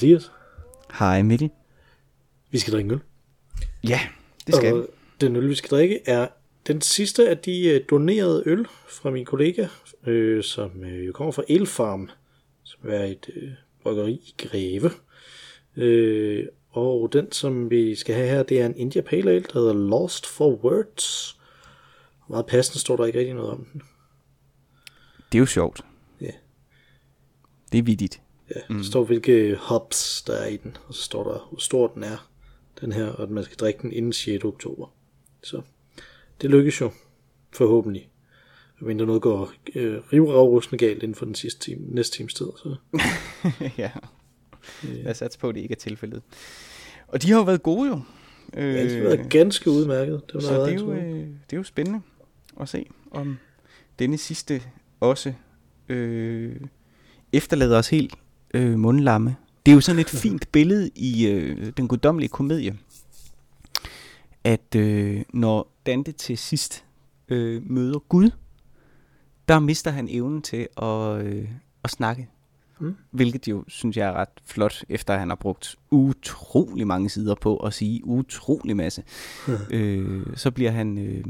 [0.00, 0.32] Hej Mathias.
[0.98, 1.50] Hej Mikkel.
[2.50, 3.00] Vi skal drikke øl.
[3.84, 4.00] Ja,
[4.46, 4.86] det skal og vi.
[5.20, 6.28] den øl, vi skal drikke, er
[6.66, 9.66] den sidste af de øh, donerede øl fra min kollega,
[10.06, 12.10] øh, som øh, jo kommer fra Elfarm,
[12.62, 13.50] som er et øh,
[13.82, 14.90] bryggeri i Greve.
[15.76, 19.58] Øh, og den, som vi skal have her, det er en India Pale Ale, der
[19.58, 21.38] hedder Lost for Words.
[22.28, 23.82] Meget passende står der ikke rigtig noget om den.
[25.32, 25.84] Det er jo sjovt.
[26.20, 26.30] Ja.
[27.72, 28.20] Det er vidigt.
[28.54, 31.86] Ja, der står hvilke hops der er i den, og så står der, hvor stor
[31.86, 32.30] den er,
[32.80, 34.44] den her, og at man skal drikke den inden 6.
[34.44, 34.94] oktober.
[35.42, 35.62] Så
[36.40, 36.90] det lykkes jo,
[37.52, 38.08] forhåbentlig.
[38.80, 42.46] Men noget går øh, rivragrussende galt inden for den sidste time, næste times tid.
[42.56, 42.76] Så.
[43.78, 43.90] ja.
[45.04, 46.22] Jeg satser på, at det ikke er tilfældet.
[47.08, 48.00] Og de har jo været gode jo.
[48.56, 50.22] Øh, Ja, det har været ganske udmærket.
[50.26, 52.00] Det, var så det er, jo, øh, det er jo spændende
[52.60, 53.38] at se, om
[53.98, 54.62] denne sidste
[55.00, 55.32] også
[55.88, 56.56] øh,
[57.32, 58.14] efterlader os helt
[58.54, 59.36] øh, mundlamme.
[59.66, 62.78] Det er jo sådan et fint billede i øh, den guddommelige komedie,
[64.44, 66.84] at øh, når Dante til sidst
[67.28, 68.30] øh, møder Gud,
[69.48, 71.48] der mister han evnen til at, øh,
[71.84, 72.28] at snakke.
[72.80, 72.96] Mm.
[73.10, 77.56] Hvilket jo, synes jeg er ret flot, efter han har brugt utrolig mange sider på
[77.56, 79.02] at sige utrolig masse.
[79.70, 81.24] øh, så bliver han øh,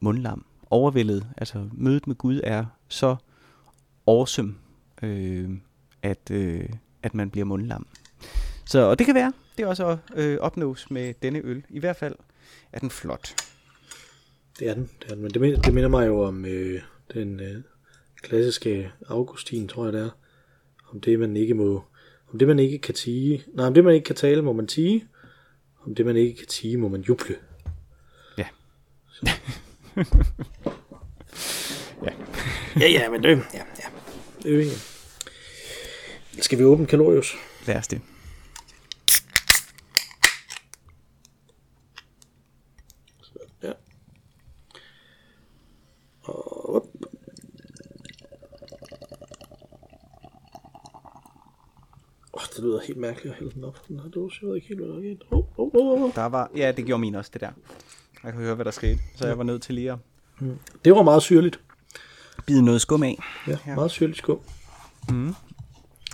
[0.00, 1.26] mundlam, overvældet.
[1.36, 3.16] Altså mødet med Gud er så
[4.06, 4.54] awesome,
[5.02, 5.50] øh,
[6.06, 6.68] at, øh,
[7.02, 7.86] at man bliver mundlam.
[8.66, 11.64] Så, og det kan være, det er også øh, opnås med denne øl.
[11.68, 12.14] I hvert fald
[12.72, 13.34] er den flot.
[14.58, 14.90] Det er den.
[15.02, 15.22] Det, er den.
[15.22, 16.82] Men det, minder, det minder mig jo om øh,
[17.14, 17.62] den øh,
[18.22, 20.10] klassiske Augustin, tror jeg det er.
[20.92, 21.84] Om det, man ikke må...
[22.32, 23.42] Om det, man ikke kan tige...
[23.54, 25.06] Nej, om det, man ikke kan tale, må man tige.
[25.84, 27.36] Om det, man ikke kan tige, må man juble.
[28.38, 28.46] Ja.
[32.06, 32.12] ja.
[32.80, 33.28] ja, ja, men det...
[33.28, 33.88] Ja, ja.
[34.42, 34.95] Det er jo ikke...
[36.40, 37.34] Skal vi åbne Kalorius?
[37.66, 38.00] Lad os det.
[43.62, 43.72] Ja.
[46.22, 46.82] Og op.
[52.32, 53.88] Oh, det lyder helt mærkeligt at hælde den op.
[53.88, 55.16] Den her dåse, jeg ved ikke helt, hvad der er.
[55.30, 56.14] Oh, oh, oh, oh.
[56.14, 57.50] Der var, ja, det gjorde min også, det der.
[58.24, 58.98] Jeg kan høre, hvad der skete.
[59.16, 59.98] Så jeg var nødt til lige at
[60.84, 61.60] Det var meget syrligt.
[62.46, 63.18] bide noget skum af.
[63.46, 64.40] Ja, meget syrligt skum.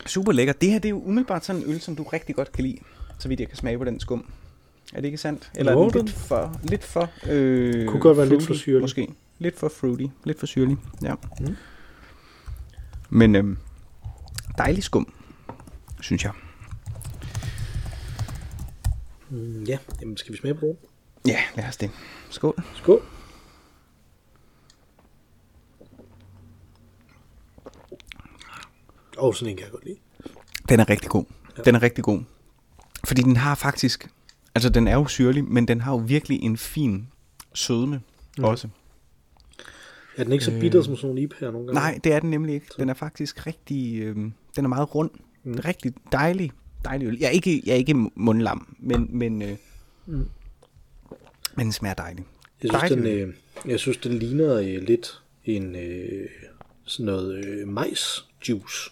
[0.06, 0.52] Super lækker.
[0.52, 2.78] Det her det er jo umiddelbart sådan en øl, som du rigtig godt kan lide,
[3.18, 4.24] så vidt jeg kan smage på den skum.
[4.92, 5.50] Er det ikke sandt?
[5.54, 8.54] Eller Jo, er den lidt for, lidt for øh, Kunne godt være lidt fruity, for
[8.54, 8.80] syrlig.
[8.80, 9.08] Måske.
[9.38, 10.04] Lidt for fruity.
[10.24, 10.76] Lidt for syrlig.
[11.02, 11.14] Ja.
[11.40, 11.56] Mm.
[13.10, 13.58] Men øhm,
[14.58, 15.12] dejlig skum,
[16.00, 16.32] synes jeg.
[19.30, 20.76] Mm, ja, jamen skal vi smage på det?
[21.26, 21.90] Ja, lad os det.
[22.30, 22.62] Skål.
[22.74, 23.02] Skål.
[29.18, 29.96] Oh, sådan en kan jeg godt lide.
[30.68, 31.24] Den er rigtig god.
[31.64, 32.20] Den er rigtig god.
[33.06, 34.10] Fordi den har faktisk...
[34.54, 37.08] Altså, den er jo syrlig, men den har jo virkelig en fin
[37.54, 38.00] sødme
[38.38, 38.44] mm.
[38.44, 38.68] også.
[40.16, 41.72] Er den ikke så bitter som sådan nogle IPA'er nogle gange?
[41.72, 42.66] Nej, det er den nemlig ikke.
[42.78, 43.98] Den er faktisk rigtig...
[44.02, 44.16] Øh,
[44.56, 45.10] den er meget rund.
[45.44, 45.60] Mm.
[45.64, 46.52] Rigtig dejlig.
[46.84, 47.18] Dejlig øl.
[47.18, 49.56] Jeg er ikke, jeg er ikke mundlam, men, men, øh,
[50.06, 50.28] mm.
[51.56, 52.28] men den smager dejligt.
[52.62, 53.34] Jeg synes, Dejlig den, øh,
[53.70, 56.28] jeg synes, den ligner øh, lidt en øh,
[56.84, 58.90] sådan noget øh, majsjuice,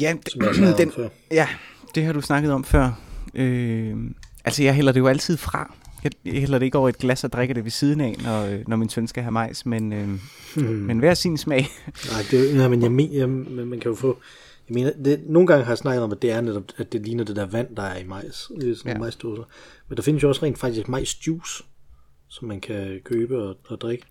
[0.00, 1.08] Ja, snakkede den, før.
[1.30, 1.48] ja,
[1.94, 3.00] det har du snakket om før.
[3.34, 3.96] Øh,
[4.44, 5.74] altså, jeg hælder det jo altid fra.
[6.04, 8.44] Jeg, jeg hælder det ikke over et glas og drikker det ved siden af, når,
[8.44, 10.08] øh, når min søn skal have majs, men, øh,
[10.54, 10.64] Hmm.
[10.64, 11.66] men hver sin smag.
[12.12, 14.18] Nej, det, nej, men jeg men man kan jo få...
[14.68, 17.00] Jeg mener, det, nogle gange har jeg snakket om, at det er netop, at det
[17.02, 18.50] ligner det der vand, der er i majs.
[18.60, 18.98] Det er sådan Ja.
[18.98, 19.42] majsdåser.
[19.88, 21.62] Men der findes jo også rent faktisk majsjuice,
[22.28, 24.04] som man kan købe og, og drikke.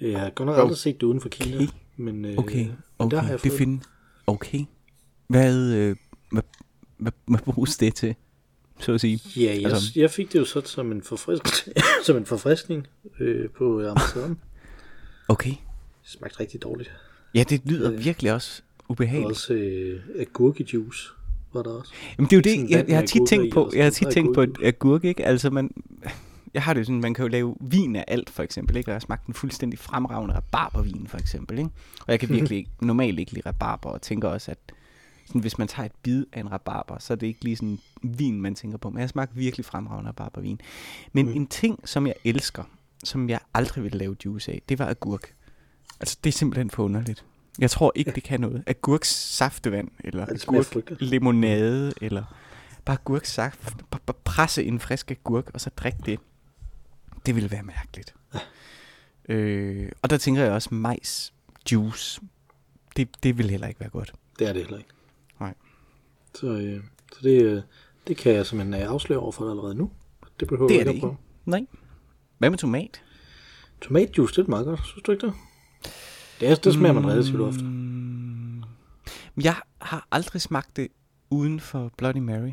[0.00, 1.56] Jeg har godt nok aldrig set det uden for Kina.
[1.56, 1.66] Okay.
[1.96, 3.80] Men, øh, Okay, men okay, der har jeg det fået find...
[4.26, 4.64] Okay.
[5.28, 5.96] Hvad, øh,
[6.32, 6.42] hvad,
[6.96, 8.14] hvad, hvad bruges det til,
[8.78, 9.20] så at sige?
[9.36, 11.42] Ja, jeg, Altså- jeg fik det jo så som en, forfrisk,
[12.06, 12.86] som en forfriskning
[13.20, 14.38] øh, på Amazon.
[15.28, 15.50] Okay.
[15.50, 16.92] Det smagte rigtig dårligt.
[17.34, 19.30] Ja, det lyder virkelig også Og ubehageligt.
[19.30, 21.08] også øh, agurkejuice
[21.52, 21.92] var der også.
[22.18, 24.34] Jamen det er jo det, jeg, jeg har tit tænkt på, jeg har tit tænkt
[24.34, 25.24] på agurk, ikke?
[25.26, 25.70] Altså man,
[26.54, 28.88] jeg har det jo sådan, man kan jo lave vin af alt, for eksempel, ikke?
[28.88, 31.70] Og jeg har smagt en fuldstændig fremragende rabarbervin, for eksempel, ikke?
[32.00, 34.58] Og jeg kan virkelig normalt ikke lide rabarber, og tænker også, at
[35.26, 37.78] sådan, hvis man tager et bid af en rabarber, så er det ikke lige sådan
[38.02, 38.90] vin, man tænker på.
[38.90, 40.60] Men jeg har smagt virkelig fremragende rabarbervin.
[41.12, 41.32] Men mm.
[41.32, 42.64] en ting, som jeg elsker,
[43.04, 45.34] som jeg aldrig ville lave juice af, det var agurk.
[46.00, 47.24] Altså, det er simpelthen for underligt.
[47.58, 48.64] Jeg tror ikke, det kan noget.
[48.66, 52.24] Agurks saftevand, eller agurk limonade, eller
[52.84, 53.90] bare agurksaft.
[53.90, 56.20] Bare presse en frisk agurk, og så drikke det.
[57.26, 58.14] Det ville være mærkeligt.
[59.28, 61.34] Øh, og der tænker jeg også, majs
[61.72, 62.20] juice,
[62.96, 64.12] det, det vil heller ikke være godt.
[64.38, 64.90] Det er det heller ikke.
[65.40, 65.54] Nej.
[66.34, 66.82] Så, øh,
[67.12, 67.62] så det, øh,
[68.06, 69.90] det kan jeg simpelthen øh, afsløre over for dig allerede nu.
[70.40, 71.06] Det behøver Det er det at ikke.
[71.06, 71.16] prøve.
[71.44, 71.66] Nej.
[72.38, 73.02] Hvad med tomat?
[73.80, 74.80] Tomatjuice, det er meget godt.
[74.86, 75.34] Synes du ikke det?
[76.40, 77.64] Det, er, det smager man relativt ofte.
[77.64, 78.62] Mm,
[79.42, 80.88] jeg har aldrig smagt det
[81.30, 82.50] uden for Bloody Mary.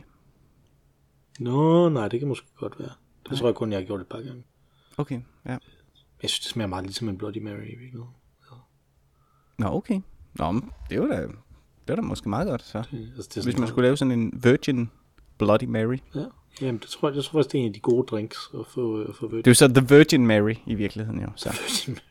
[1.39, 2.89] Nå, nej, det kan måske godt være.
[3.29, 4.43] Det tror jeg kun, jeg har gjort et par gange.
[4.97, 5.57] Okay, ja.
[6.21, 8.09] Jeg synes, det smager meget ligesom en Bloody Mary i virkeligheden.
[9.57, 10.01] Nå, okay.
[10.33, 11.31] Nå, men det var da, det
[11.87, 12.83] var da måske meget godt, så.
[12.91, 14.89] Det, altså, det Hvis man skulle lave sådan en Virgin
[15.37, 15.97] Bloody Mary.
[16.15, 16.25] Ja,
[16.61, 18.65] jamen, det tror jeg, jeg tror faktisk, det er en af de gode drinks at
[18.67, 21.27] få, at få Det er jo så The Virgin Mary i virkeligheden jo.
[21.35, 21.49] Så.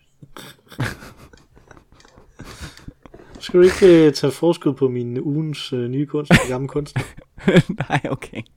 [3.40, 6.96] Skal du ikke uh, tage forskud på min ugens uh, nye kunst gamle kunst?
[7.88, 8.42] Nej, okay.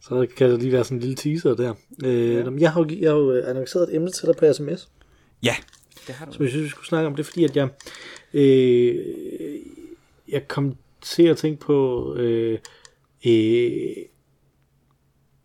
[0.00, 1.74] Så kan der lige være sådan en lille teaser der.
[2.04, 2.50] Øh, ja.
[2.58, 4.88] Jeg har jo jeg har jo øh, annonceret et emne til dig på sms,
[5.42, 5.56] Ja,
[6.06, 6.32] det har du.
[6.32, 7.16] som jeg synes, vi skulle snakke om.
[7.16, 7.68] Det er fordi, at jeg,
[8.34, 8.96] øh,
[10.28, 12.58] jeg kom til at tænke på, øh,
[13.26, 13.96] øh,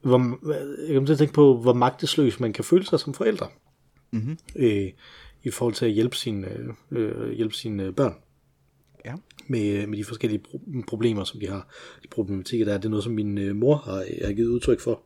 [0.01, 0.47] hvor,
[0.87, 3.47] jeg kom til at tænke på, hvor magtesløs man kan føle sig som forældre.
[4.11, 4.37] Mm-hmm.
[4.55, 4.91] øh,
[5.43, 6.47] i forhold til at hjælpe sine,
[6.91, 8.15] øh, hjælpe sine øh, børn.
[9.47, 11.67] Med, med de forskellige pro- problemer, som de har.
[12.03, 14.79] De problematikker, der er, det er noget, som min øh, mor har, har givet udtryk
[14.79, 15.01] for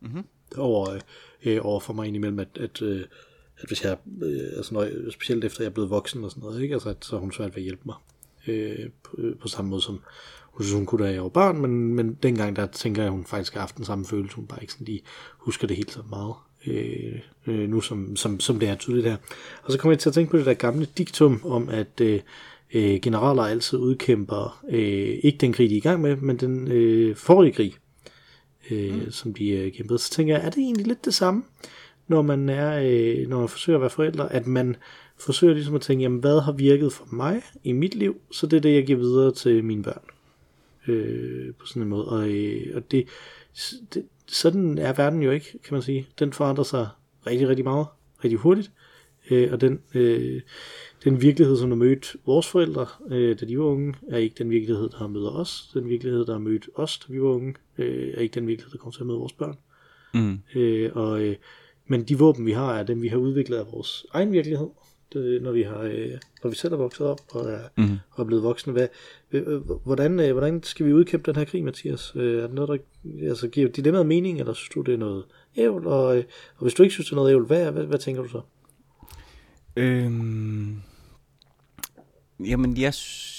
[0.00, 0.22] Mhm.
[0.56, 1.00] over, øh,
[1.44, 3.00] øh, over for mig indimellem, at, at, øh,
[3.58, 6.62] at hvis jeg, øh, altså når specielt efter jeg er blevet voksen og sådan noget,
[6.62, 6.74] ikke?
[6.74, 7.94] Altså, at, så har hun svært ved at hjælpe mig.
[8.46, 10.00] Øh, på, øh, på samme måde som
[10.42, 13.12] hun synes, hun kunne, da jeg var barn, men, men dengang, der tænker jeg, at
[13.12, 15.02] hun faktisk har haft den samme følelse, hun bare ikke sådan lige
[15.38, 16.34] husker det helt så meget.
[16.66, 19.16] Øh, øh, nu som, som, som det er tydeligt her.
[19.62, 22.20] Og så kommer jeg til at tænke på det der gamle diktum om, at øh,
[22.74, 26.68] øh, generaler altid udkæmper øh, ikke den krig, de er i gang med, men den
[26.72, 27.74] øh, forrige krig,
[28.70, 29.10] øh, mm.
[29.10, 29.98] som de øh, kæmpede.
[29.98, 31.42] Så tænker jeg, er det egentlig lidt det samme,
[32.08, 34.76] når man, er, øh, når man forsøger at være forældre, at man
[35.18, 38.56] forsøger ligesom at tænke, jamen hvad har virket for mig i mit liv, så det
[38.56, 40.02] er det, jeg giver videre til mine børn.
[40.88, 42.08] Øh, på sådan en måde.
[42.08, 43.08] Og, øh, og det,
[43.94, 46.08] det, sådan er verden jo ikke, kan man sige.
[46.18, 46.88] Den forandrer sig
[47.26, 47.86] rigtig, rigtig meget,
[48.24, 48.70] rigtig hurtigt.
[49.30, 50.42] Øh, og den, øh,
[51.04, 54.50] den virkelighed, som har mødt vores forældre, øh, da de var unge, er ikke den
[54.50, 55.70] virkelighed, der har mødt os.
[55.74, 58.72] Den virkelighed, der har mødt os, da vi var unge, øh, er ikke den virkelighed,
[58.72, 59.56] der kommer til at møde vores børn.
[60.14, 60.38] Mm.
[60.60, 61.36] Øh, og, øh,
[61.86, 64.68] men de våben, vi har, er dem, vi har udviklet af vores egen virkelighed.
[65.12, 66.10] Det, når vi har, øh,
[66.42, 67.98] når vi selv er vokset op og er, Mm.
[68.10, 68.72] og er blevet voksne.
[68.72, 68.88] Hvad,
[69.32, 72.12] øh, hvordan, øh, hvordan skal vi udkæmpe den her krig, Mathias?
[72.16, 75.24] Øh, er det noget, der altså, giver dilemmaet mening, eller synes du, det er noget
[75.56, 75.86] ævl?
[75.86, 76.24] Og, øh,
[76.56, 78.40] og hvis du ikke synes, det er noget ævl, hvad, hvad, hvad tænker du så?
[79.78, 80.82] Øhm,
[82.44, 82.92] jamen, jeg,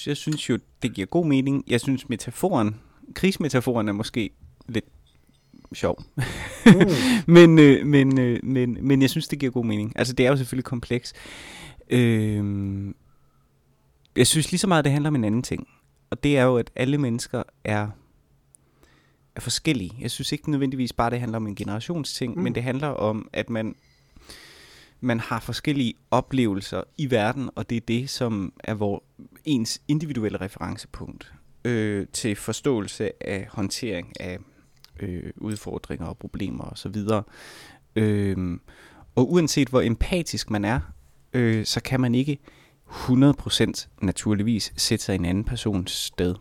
[0.07, 1.63] jeg synes jo, det giver god mening.
[1.67, 2.75] Jeg synes, metaforen,
[3.13, 4.29] krigsmetaforen er måske
[4.67, 4.85] lidt
[5.73, 6.03] sjov.
[6.65, 6.73] Mm.
[7.33, 9.93] men, øh, men, øh, men, men jeg synes, det giver god mening.
[9.95, 11.13] Altså, det er jo selvfølgelig kompleks.
[11.89, 12.95] Øhm,
[14.15, 15.67] jeg synes lige så meget, det handler om en anden ting.
[16.09, 17.87] Og det er jo, at alle mennesker er,
[19.35, 19.91] er forskellige.
[19.99, 22.43] Jeg synes ikke nødvendigvis bare, det handler om en generationsting, mm.
[22.43, 23.75] men det handler om, at man,
[25.01, 29.03] man har forskellige oplevelser i verden, og det er det, som er vor,
[29.45, 31.33] ens individuelle referencepunkt
[31.65, 34.37] øh, til forståelse af håndtering af
[34.99, 36.95] øh, udfordringer og problemer osv.
[37.95, 38.59] Øh,
[39.15, 40.79] og uanset hvor empatisk man er,
[41.33, 42.39] øh, så kan man ikke
[42.89, 46.35] 100% naturligvis sætte sig i en anden persons sted.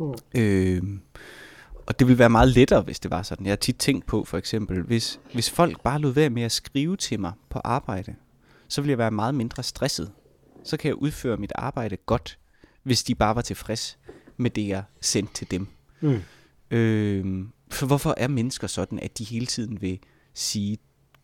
[0.00, 0.14] Mm.
[0.34, 0.82] Øh,
[1.88, 3.46] og det ville være meget lettere, hvis det var sådan.
[3.46, 6.52] Jeg har tit tænkt på, for eksempel, hvis, hvis folk bare lod være med at
[6.52, 8.14] skrive til mig på arbejde,
[8.68, 10.10] så ville jeg være meget mindre stresset.
[10.64, 12.38] Så kan jeg udføre mit arbejde godt,
[12.82, 13.98] hvis de bare var tilfreds
[14.36, 15.66] med det, jeg sendte til dem.
[16.00, 16.20] Mm.
[16.70, 19.98] Øh, for hvorfor er mennesker sådan, at de hele tiden vil
[20.34, 20.78] sige,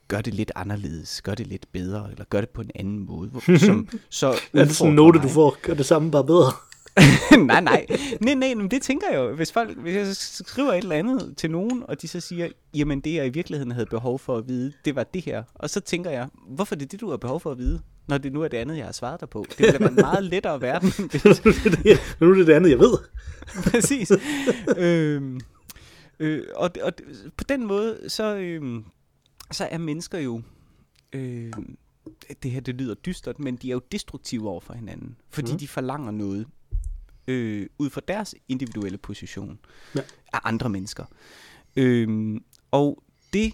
[0.08, 3.30] gør det lidt anderledes, gør det lidt bedre, eller gør det på en anden måde,
[3.58, 5.28] som så Er det sådan en note, mig?
[5.28, 5.56] du får?
[5.62, 6.52] Gør det samme bare bedre?
[7.46, 7.86] nej, nej.
[8.20, 9.34] Nej, nej, men det tænker jeg jo.
[9.34, 13.00] Hvis, folk, hvis jeg skriver et eller andet til nogen, og de så siger, jamen
[13.00, 15.42] det jeg i virkeligheden havde behov for at vide, det var det her.
[15.54, 18.18] Og så tænker jeg, hvorfor er det det, du har behov for at vide, når
[18.18, 19.46] det nu er det andet, jeg har svaret dig på?
[19.48, 20.88] Det ville være en meget lettere verden.
[21.10, 21.44] hvis-
[22.20, 22.98] nu er det det andet, jeg ved.
[23.70, 24.12] Præcis.
[24.76, 25.40] øhm,
[26.18, 26.92] øh, og, og
[27.36, 28.84] på den måde, så, øhm,
[29.52, 30.42] så er mennesker jo...
[31.12, 31.52] Øh,
[32.42, 35.16] det her, det lyder dystert, men de er jo destruktive over for hinanden.
[35.30, 35.58] Fordi mm.
[35.58, 36.46] de forlanger noget
[37.26, 39.58] øh, ud fra deres individuelle position
[39.94, 40.00] Ja.
[40.32, 41.04] af andre mennesker.
[41.76, 43.02] Øhm, og
[43.32, 43.52] det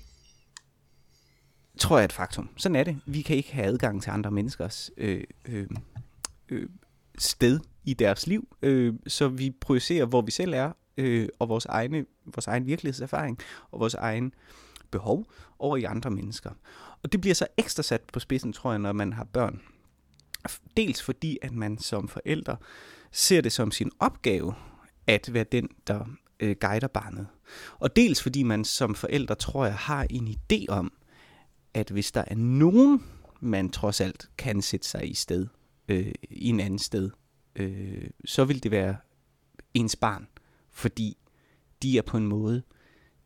[1.78, 2.48] tror jeg er et faktum.
[2.56, 3.00] Sådan er det.
[3.06, 5.66] Vi kan ikke have adgang til andre menneskers øh, øh,
[6.48, 6.68] øh,
[7.18, 11.66] sted i deres liv, øh, så vi projicerer, hvor vi selv er, øh, og vores,
[11.66, 13.38] egne, vores egen virkelighedserfaring,
[13.70, 14.34] og vores egen
[14.90, 15.26] behov
[15.58, 16.50] over i andre mennesker.
[17.02, 19.60] Og det bliver så ekstra sat på spidsen, tror jeg, når man har børn.
[20.76, 22.56] Dels fordi, at man som forældre
[23.12, 24.55] ser det som sin opgave
[25.07, 26.05] at være den, der
[26.40, 27.26] øh, guider barnet.
[27.79, 30.93] Og dels fordi man som forældre, tror jeg, har en idé om,
[31.75, 33.05] at hvis der er nogen,
[33.40, 35.47] man trods alt kan sætte sig i sted,
[35.88, 37.11] øh, i en anden sted,
[37.57, 38.97] øh, så vil det være
[39.75, 40.29] ens barn,
[40.71, 41.17] fordi
[41.83, 42.62] de er på en måde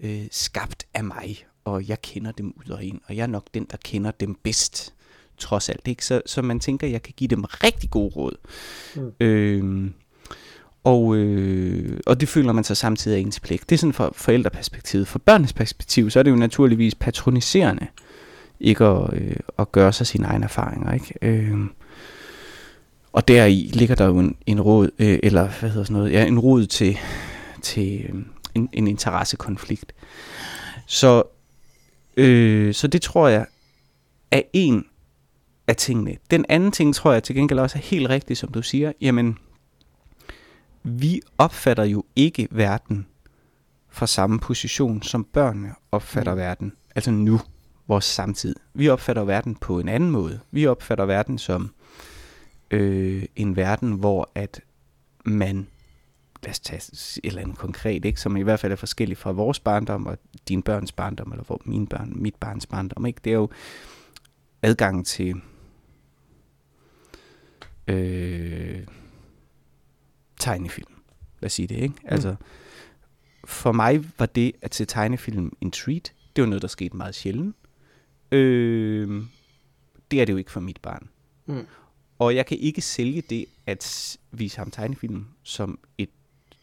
[0.01, 3.47] øh, skabt af mig, og jeg kender dem ud og ind, og jeg er nok
[3.55, 4.94] den, der kender dem bedst,
[5.39, 5.89] trods alt.
[5.89, 6.05] Ikke?
[6.05, 8.37] Så, så man tænker, at jeg kan give dem rigtig god råd.
[8.97, 9.13] Mm.
[9.21, 9.91] Øh,
[10.85, 13.71] og, øh, og det føler man så samtidig af ens pligt.
[13.71, 15.09] Det er sådan for forældreperspektivet.
[15.09, 17.87] For børnenes perspektiv, så er det jo naturligvis patroniserende,
[18.61, 20.93] ikke at, øh, at gøre sig sine egne erfaringer.
[20.93, 21.15] Ikke?
[21.23, 21.59] Øh,
[23.13, 26.27] og deri ligger der jo en, en råd, øh, eller hvad hedder sådan noget, ja,
[26.27, 26.99] en råd til,
[27.63, 28.15] til øh,
[28.55, 29.93] en, en interessekonflikt.
[30.87, 31.23] Så,
[32.17, 33.47] øh, så det tror jeg
[34.31, 34.85] er en
[35.67, 36.17] af tingene.
[36.31, 38.93] Den anden ting tror jeg til gengæld også er helt rigtigt, som du siger.
[39.01, 39.39] Jamen,
[40.83, 43.07] vi opfatter jo ikke verden
[43.89, 46.41] fra samme position, som børnene opfatter mm.
[46.41, 46.73] verden.
[46.95, 47.41] Altså nu,
[47.89, 48.55] vores samtid.
[48.75, 50.41] Vi opfatter verden på en anden måde.
[50.51, 51.75] Vi opfatter verden som
[52.71, 54.61] øh, en verden, hvor at
[55.25, 55.67] man,
[56.43, 59.33] lad os tage et eller andet konkret, ikke, som i hvert fald er forskelligt fra
[59.33, 60.19] vores barndom og
[60.49, 63.07] din børns barndom, eller hvor min børn, mit barns barndom.
[63.07, 63.21] Ikke?
[63.25, 63.49] Det er jo
[64.63, 65.35] adgang til
[67.89, 68.87] øh,
[70.41, 70.93] tegnefilm.
[71.41, 71.95] Lad os sige det, ikke?
[72.03, 72.09] Mm.
[72.09, 72.37] Altså,
[73.45, 76.13] for mig var det at se tegnefilm en treat.
[76.37, 77.57] Det var noget, der skete meget sjældent.
[78.33, 79.23] Øh,
[80.11, 81.09] det er det jo ikke for mit barn.
[81.47, 81.67] Mm.
[82.19, 86.11] Og jeg kan ikke sælge det at vise ham tegnefilm som, et,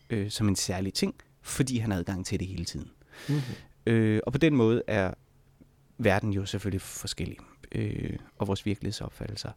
[0.09, 2.91] øh, som en særlig ting, fordi han har adgang til det hele tiden.
[3.29, 3.41] Mm-hmm.
[3.93, 5.13] Øh, og på den måde er
[5.97, 7.37] verden jo selvfølgelig forskellig,
[7.71, 9.51] øh, og vores virkelighedsopfattelser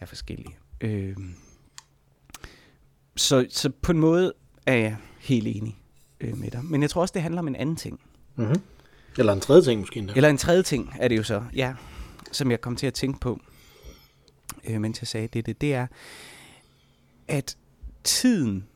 [0.00, 0.56] er forskellige.
[0.84, 1.16] Øh,
[3.16, 4.32] så, så på en måde
[4.66, 5.78] er jeg helt enig
[6.20, 6.64] øh, med dig.
[6.64, 8.00] Men jeg tror også, det handler om en anden ting.
[8.36, 8.60] Mm-hmm.
[9.18, 10.12] Eller en tredje ting måske endda.
[10.16, 11.74] Eller en tredje ting er det jo så, ja,
[12.32, 13.40] som jeg kom til at tænke på,
[14.68, 15.86] øh, mens jeg sagde det, det, det er,
[17.28, 17.56] at
[18.04, 18.66] tiden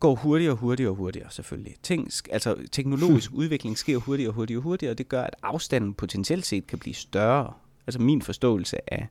[0.00, 1.74] går hurtigere og hurtigere og hurtigere, selvfølgelig.
[1.82, 5.94] Ting, altså, teknologisk udvikling sker hurtigere og hurtigere og hurtigere, og det gør, at afstanden
[5.94, 7.52] potentielt set kan blive større.
[7.86, 9.06] Altså min forståelse af, øh,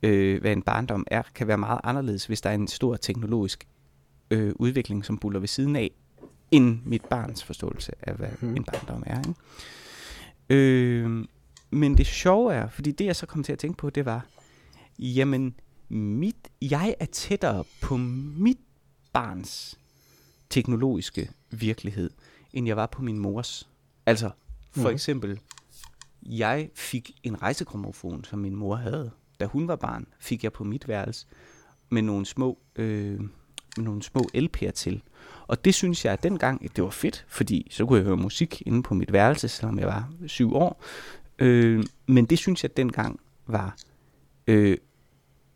[0.00, 3.68] hvad en barndom er, kan være meget anderledes, hvis der er en stor teknologisk
[4.30, 5.90] øh, udvikling, som buller ved siden af,
[6.50, 8.56] end mit barns forståelse af, hvad hmm.
[8.56, 9.18] en barndom er.
[9.18, 9.34] Ikke?
[10.50, 11.24] Øh,
[11.70, 14.26] men det sjove er, fordi det jeg så kom til at tænke på, det var,
[14.98, 15.54] jamen,
[15.88, 18.58] mit, jeg er tættere på mit
[19.12, 19.78] barns
[20.50, 22.10] teknologiske virkelighed,
[22.52, 23.68] end jeg var på min mors.
[24.06, 24.30] Altså,
[24.70, 24.94] for mm.
[24.94, 25.40] eksempel,
[26.22, 30.64] jeg fik en rejsegrammofon, som min mor havde da hun var barn, fik jeg på
[30.64, 31.26] mit værelse
[31.90, 33.20] med nogle små, øh,
[33.76, 35.02] med nogle små LP'er til.
[35.46, 38.62] Og det synes jeg, at dengang, det var fedt, fordi så kunne jeg høre musik
[38.66, 40.84] inde på mit værelse, selvom jeg var syv år.
[41.38, 43.76] Øh, men det synes jeg dengang var
[44.46, 44.76] øh,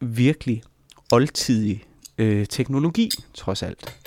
[0.00, 0.62] virkelig
[1.12, 1.85] oldtidig
[2.19, 4.00] øh, teknologi, trods alt.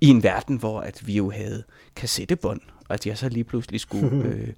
[0.00, 1.64] I en verden, hvor at vi jo havde
[1.96, 4.48] kassettebånd, og at jeg så lige pludselig skulle øh,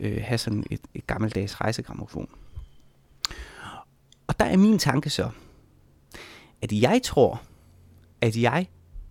[0.00, 2.28] øh, have sådan et, et gammeldags rejsegrammofon.
[4.26, 5.30] Og der er min tanke så,
[6.62, 7.42] at jeg tror,
[8.20, 8.68] at jeg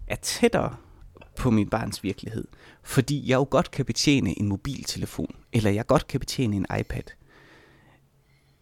[0.08, 0.76] er tættere
[1.38, 2.48] på min barns virkelighed,
[2.84, 7.04] fordi jeg jo godt kan betjene en mobiltelefon, eller jeg godt kan betjene en iPad.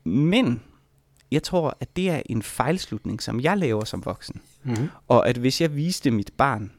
[0.03, 0.61] Men
[1.31, 4.41] jeg tror, at det er en fejlslutning, som jeg laver som voksen.
[4.63, 4.89] Mm-hmm.
[5.07, 6.71] Og at hvis jeg viste mit barn,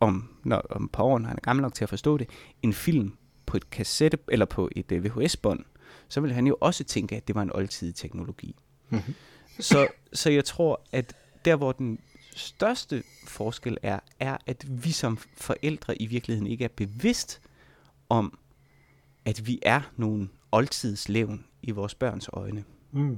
[0.00, 2.28] om, når, om et par år, når han er gammel nok til at forstå det,
[2.62, 3.16] en film
[3.46, 5.64] på et kassette eller på et øh, VHS-bånd,
[6.08, 8.56] så vil han jo også tænke, at det var en oldtidig teknologi.
[8.90, 9.14] Mm-hmm.
[9.60, 11.14] Så, så jeg tror, at
[11.44, 11.98] der hvor den
[12.36, 17.40] største forskel er, er, at vi som forældre i virkeligheden ikke er bevidst
[18.08, 18.38] om,
[19.24, 22.64] at vi er nogle oldtidslevn i vores børns øjne.
[22.92, 23.16] Mm.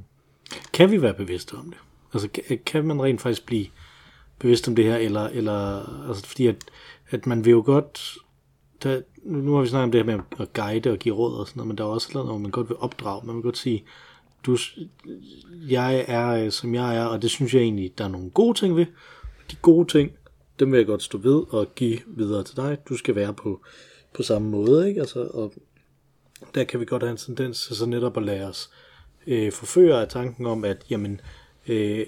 [0.73, 1.79] Kan vi være bevidste om det?
[2.15, 2.29] Altså,
[2.67, 3.67] kan man rent faktisk blive
[4.39, 6.57] bevidst om det her, eller, eller altså, fordi at,
[7.11, 8.15] at man vil jo godt,
[8.83, 11.47] der, nu har vi snakket om det her med at guide og give råd og
[11.47, 13.59] sådan noget, men der er også noget, hvor man godt vil opdrage, man vil godt
[13.59, 13.85] sige,
[14.47, 14.57] du,
[15.69, 18.59] jeg er, øh, som jeg er, og det synes jeg egentlig, der er nogle gode
[18.59, 18.87] ting ved.
[19.51, 20.13] De gode ting,
[20.59, 22.79] dem vil jeg godt stå ved og give videre til dig.
[22.89, 23.63] Du skal være på,
[24.15, 25.01] på samme måde, ikke?
[25.01, 25.53] Altså, og
[26.55, 28.71] der kan vi godt have en tendens til så netop at lade os
[29.27, 31.40] øh, forføre af tanken om, at jamen, øh,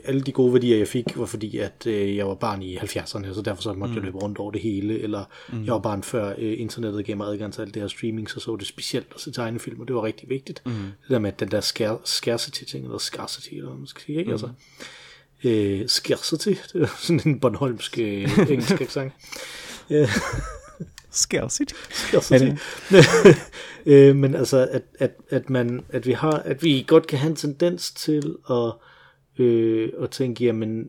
[0.04, 3.34] alle de gode værdier, jeg fik, var fordi, at øh, jeg var barn i 70'erne,
[3.34, 3.96] så derfor så måtte mm.
[3.96, 5.64] jeg løbe rundt over det hele, eller mm.
[5.64, 8.40] jeg var barn før øh, internettet gav mig adgang til alt det her streaming, så
[8.40, 10.62] så det specielt at se tegnefilm, og det var rigtig vigtigt.
[10.66, 10.72] Mm.
[10.72, 14.28] Det der med den der scare, scarcity ting, eller scarcity, eller man skal sige, ikke?
[14.28, 14.32] Mm.
[14.32, 14.48] Altså,
[15.44, 16.48] øh, scarcity.
[16.72, 19.12] Det er sådan en Bornholmsk øh, engelsk accent.
[19.90, 20.08] Øh,
[21.12, 21.74] Scarcity.
[21.90, 22.50] scarcity.
[23.86, 27.30] øh, men altså, at, at, at, man, at, vi har, at vi godt kan have
[27.30, 28.72] en tendens til at,
[29.38, 30.88] øh, at tænke, jamen,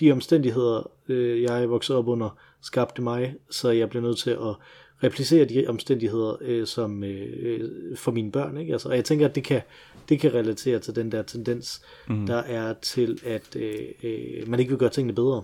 [0.00, 4.30] de omstændigheder, øh, jeg er vokset op under, skabte mig, så jeg bliver nødt til
[4.30, 4.56] at
[5.04, 8.56] replicere de omstændigheder øh, som øh, øh, for mine børn.
[8.56, 8.72] Ikke?
[8.72, 9.60] Altså, og jeg tænker, at det kan,
[10.08, 12.26] det kan relatere til den der tendens, mm.
[12.26, 15.42] der er til, at øh, øh, man ikke vil gøre tingene bedre.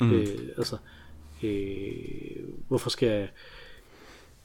[0.00, 0.12] Mm.
[0.12, 0.26] Øh,
[0.56, 0.76] altså,
[1.42, 1.92] øh,
[2.68, 3.28] hvorfor skal jeg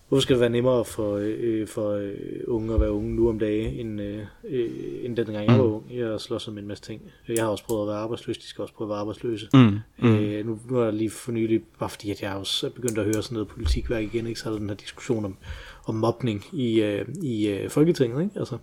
[0.09, 2.13] Hvorfor skal det være nemmere for, øh, for øh,
[2.47, 4.69] unge at være unge nu om dagen, end, øh, øh,
[5.03, 5.83] end dengang jeg var ung?
[5.93, 7.01] Jeg slås med en masse ting.
[7.27, 9.49] Jeg har også prøvet at være arbejdsløs, de skal også prøve at være arbejdsløse.
[9.53, 9.79] Mm.
[9.97, 10.15] Mm.
[10.15, 12.97] Øh, nu, nu er jeg lige for nylig, bare fordi at jeg også er begyndt
[12.97, 14.39] at høre sådan noget politikværk igen, ikke?
[14.39, 15.37] så er der den her diskussion om,
[15.85, 18.39] om mobning i, øh, i øh, Folketinget, ikke?
[18.39, 18.57] Altså,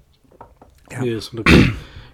[0.92, 1.06] ja.
[1.06, 1.52] øh, som der.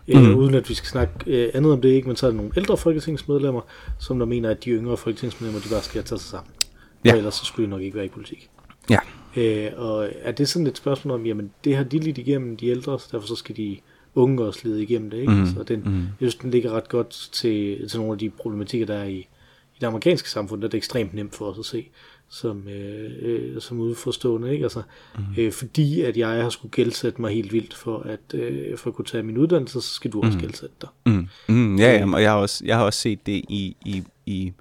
[0.09, 0.35] Øh, mm.
[0.35, 2.09] uden at vi skal snakke øh, andet om det, ikke?
[2.09, 3.61] men så er der nogle ældre folketingsmedlemmer,
[3.99, 6.53] som der mener, at de yngre folketingsmedlemmer, de bare skal tage sig sammen.
[7.05, 7.13] Ja.
[7.13, 8.51] Og ellers så skulle de nok ikke være i politik.
[8.91, 8.99] Ja.
[9.37, 12.67] Øh, og er det sådan et spørgsmål om, jamen det har de lidt igennem de
[12.67, 13.77] ældre, så derfor så skal de
[14.15, 15.33] unge også lide igennem det, ikke?
[15.33, 15.47] Mm.
[15.47, 16.01] Så den, mm.
[16.01, 19.19] jeg synes, den ligger ret godt til, til nogle af de problematikker, der er i,
[19.19, 21.89] i det amerikanske samfund, der er det ekstremt nemt for os at se,
[22.29, 24.65] som, øh, øh, som udforstående, ikke?
[24.65, 24.83] Altså,
[25.19, 25.25] mm.
[25.39, 28.97] øh, fordi at jeg har skulle gældsætte mig helt vildt for at, øh, for at
[28.97, 30.41] kunne tage min uddannelse, så skal du også mm.
[30.41, 30.89] gældsætte dig.
[31.07, 31.29] Mm.
[31.49, 31.77] Mm.
[31.77, 34.53] Ja, ja, og jeg har, også, jeg har også set det i, i, i,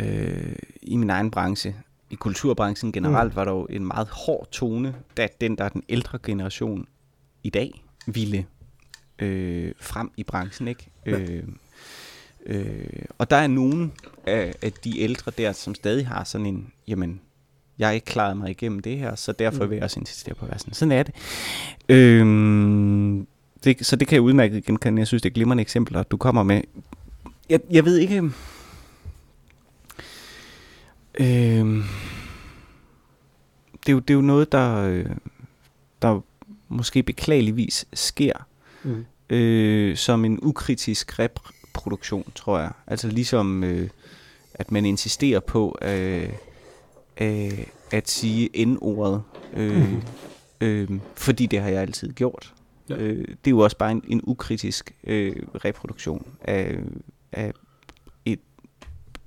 [0.00, 1.74] øh, i min egen branche,
[2.10, 3.36] i kulturbranchen generelt mm.
[3.36, 6.86] var der jo en meget hård tone, da den, der er den ældre generation
[7.42, 8.46] i dag, ville
[9.18, 10.68] øh, frem i branchen.
[10.68, 10.90] ikke.
[11.06, 11.18] Ja.
[11.18, 11.42] Øh,
[12.46, 12.86] øh,
[13.18, 13.92] og der er nogen
[14.26, 17.20] af, af de ældre der, som stadig har sådan en, jamen,
[17.78, 19.70] jeg har ikke klaret mig igennem det her, så derfor mm.
[19.70, 20.74] vil jeg også insistere på at være sådan.
[20.74, 21.14] Sådan er det.
[21.88, 22.26] Øh,
[23.64, 25.00] det så det kan jeg udmærket genkende.
[25.00, 26.60] Jeg synes, det er glimrende eksempler, du kommer med.
[27.50, 28.30] Jeg, jeg ved ikke...
[31.20, 31.84] Øh,
[33.86, 35.06] det, er jo, det er jo noget, der, øh,
[36.02, 36.20] der
[36.68, 38.46] måske beklageligvis sker
[38.84, 39.04] mm.
[39.30, 42.72] øh, som en ukritisk reproduktion, tror jeg.
[42.86, 43.88] Altså ligesom, øh,
[44.54, 46.32] at man insisterer på øh,
[47.20, 50.02] øh, at sige N-ordet, øh, mm.
[50.60, 52.54] øh, fordi det har jeg altid gjort.
[52.88, 52.96] Ja.
[52.96, 56.78] Øh, det er jo også bare en, en ukritisk øh, reproduktion af,
[57.32, 57.52] af,
[58.24, 58.40] et,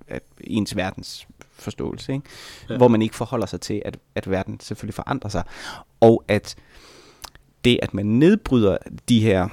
[0.08, 1.28] af ens verdens
[1.62, 2.26] forståelse, ikke?
[2.70, 2.78] Ja.
[2.78, 5.44] hvor man ikke forholder sig til, at, at verden selvfølgelig forandrer sig,
[6.00, 6.56] og at
[7.64, 8.78] det, at man nedbryder
[9.10, 9.48] de her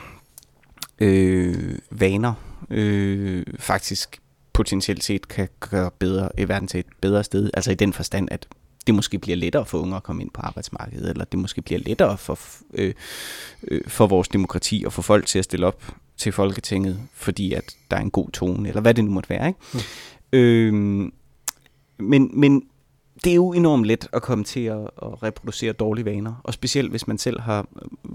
[0.98, 2.32] øh, vaner,
[2.70, 4.20] øh, faktisk
[4.52, 8.28] potentielt set kan gøre bedre, i verden til et bedre sted, altså i den forstand,
[8.30, 8.46] at
[8.86, 11.80] det måske bliver lettere for unge at komme ind på arbejdsmarkedet, eller det måske bliver
[11.86, 12.38] lettere for,
[12.74, 12.94] øh,
[13.68, 17.76] øh, for vores demokrati at få folk til at stille op til Folketinget, fordi at
[17.90, 19.48] der er en god tone, eller hvad det nu måtte være.
[19.48, 19.60] Ikke?
[19.74, 19.80] Mm.
[20.38, 21.10] Øh,
[21.98, 22.68] men, men
[23.24, 26.90] det er jo enormt let at komme til at, at reproducere dårlige vaner, og specielt
[26.90, 27.66] hvis man selv har
[28.04, 28.12] øh,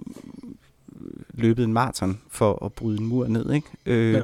[1.34, 3.68] løbet en maraton for at bryde en mur ned, ikke?
[3.86, 4.22] Øh, ja.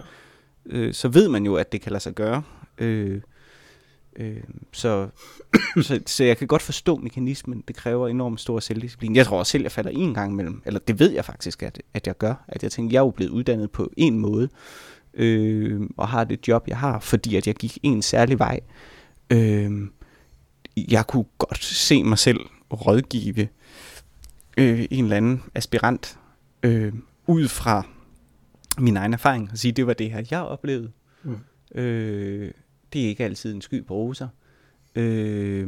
[0.66, 2.44] øh, så ved man jo, at det kan lade sig gøre.
[2.78, 3.22] Øh,
[4.16, 5.08] øh, så,
[5.82, 7.64] så, så jeg kan godt forstå mekanismen.
[7.68, 9.16] Det kræver enormt stor selvdisciplin.
[9.16, 11.82] Jeg tror også selv, jeg falder en gang imellem, eller det ved jeg faktisk, at,
[11.94, 12.46] at jeg gør.
[12.48, 14.50] At jeg tænker, jeg er jo blevet uddannet på en måde,
[15.14, 18.60] øh, og har det job, jeg har, fordi at jeg gik en særlig vej.
[18.64, 18.97] Øh,
[20.78, 22.40] jeg kunne godt se mig selv
[22.74, 23.48] rådgive
[24.58, 26.20] øh, en eller anden aspirant
[26.64, 26.94] øh,
[27.28, 27.88] ud fra
[28.78, 30.92] min egen erfaring og sige, det var det her, jeg oplevede.
[31.24, 31.38] Mm.
[31.76, 32.52] Øh,
[32.94, 34.28] det er ikke altid en sky på roser.
[34.96, 35.68] Øh,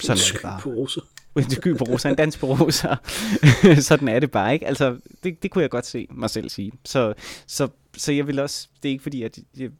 [0.00, 0.60] sådan en sky er det bare.
[0.60, 1.00] på roser.
[1.36, 2.96] En sky på roser, en dans på roser.
[3.88, 4.66] sådan er det bare, ikke?
[4.66, 6.72] Altså, det, det kunne jeg godt se mig selv sige.
[6.84, 7.14] Så,
[7.46, 9.70] så, så jeg vil også, det er ikke fordi, at jeg,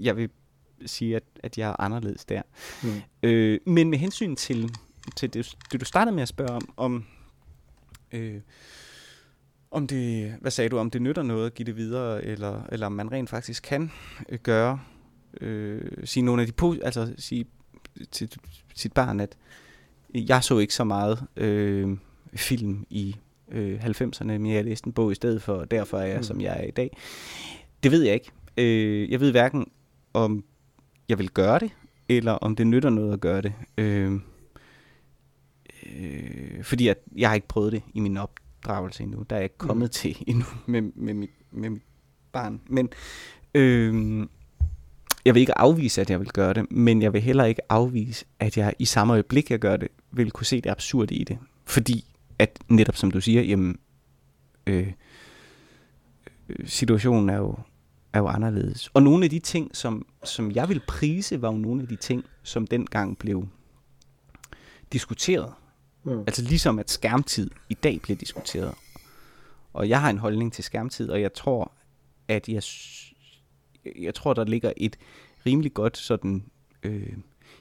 [0.00, 0.30] jeg vil
[0.86, 2.42] sige, at, at jeg er anderledes der.
[2.82, 3.02] Mm.
[3.22, 4.70] Øh, men med hensyn til,
[5.16, 7.04] til det, det, du startede med at spørge om, om,
[8.12, 8.40] øh,
[9.70, 12.86] om det, hvad sagde du, om det nytter noget at give det videre, eller, eller
[12.86, 13.90] om man rent faktisk kan
[14.28, 14.80] øh, gøre,
[15.40, 17.46] øh, sige nogle af de, altså sige
[18.10, 18.32] til
[18.74, 19.36] sit barn, at
[20.14, 21.96] jeg så ikke så meget øh,
[22.34, 23.16] film i
[23.50, 26.22] øh, 90'erne, men jeg læste en bog i stedet for, og derfor er jeg, mm.
[26.22, 26.96] som jeg er i dag.
[27.82, 28.30] Det ved jeg ikke.
[28.56, 29.66] Øh, jeg ved hverken,
[30.14, 30.44] om
[31.12, 31.70] jeg vil gøre det,
[32.08, 33.52] eller om det nytter noget at gøre det.
[33.78, 34.20] Øh,
[35.86, 39.24] øh, fordi at jeg har ikke prøvet det i min opdragelse endnu.
[39.30, 39.90] Der er jeg ikke kommet mm.
[39.90, 41.82] til endnu med, med, mit, med mit
[42.32, 42.60] barn.
[42.66, 42.88] Men
[43.54, 44.26] øh,
[45.24, 48.24] jeg vil ikke afvise, at jeg vil gøre det, men jeg vil heller ikke afvise,
[48.38, 51.38] at jeg i samme øjeblik, jeg gør det, vil kunne se det absurde i det.
[51.64, 52.04] Fordi
[52.38, 53.78] at netop som du siger, jamen,
[54.66, 54.92] øh,
[56.48, 57.56] øh situationen er jo
[58.12, 58.90] er jo anderledes.
[58.94, 61.96] Og nogle af de ting, som, som jeg vil prise, var jo nogle af de
[61.96, 63.48] ting, som dengang blev
[64.92, 65.52] diskuteret.
[66.04, 66.18] Mm.
[66.18, 68.74] Altså ligesom at skærmtid i dag bliver diskuteret.
[69.72, 71.72] Og jeg har en holdning til skærmtid, og jeg tror,
[72.28, 72.62] at jeg,
[74.02, 74.96] jeg tror, der ligger et
[75.46, 76.44] rimelig godt sådan
[76.82, 77.16] øh,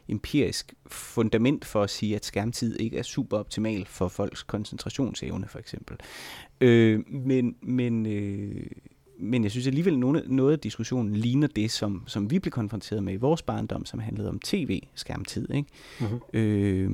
[0.07, 5.59] empirisk fundament for at sige, at skærmtid ikke er super optimal for folks koncentrationsevne, for
[5.59, 5.97] eksempel.
[6.61, 8.65] Øh, men, men, øh,
[9.21, 13.03] men jeg synes alligevel, noget, noget af diskussionen ligner det, som, som vi blev konfronteret
[13.03, 15.49] med i vores barndom, som handlede om tv-skærmtid.
[15.53, 15.69] Ikke?
[15.99, 16.19] Mhm.
[16.33, 16.91] Øh,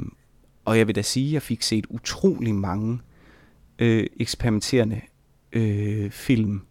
[0.66, 3.00] og jeg vil da sige, at jeg fik set utrolig mange
[3.80, 5.02] øh, eksperimenterende
[5.52, 6.62] øh, film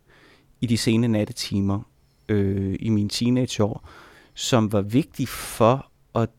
[0.60, 1.80] i de sene nattetimer
[2.28, 3.88] øh, i mine teenageår,
[4.34, 6.30] som var vigtige for at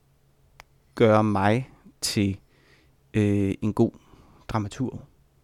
[0.96, 1.70] gøre mig
[2.02, 2.40] til
[3.14, 3.92] øh, en god
[4.48, 5.02] dramaturg.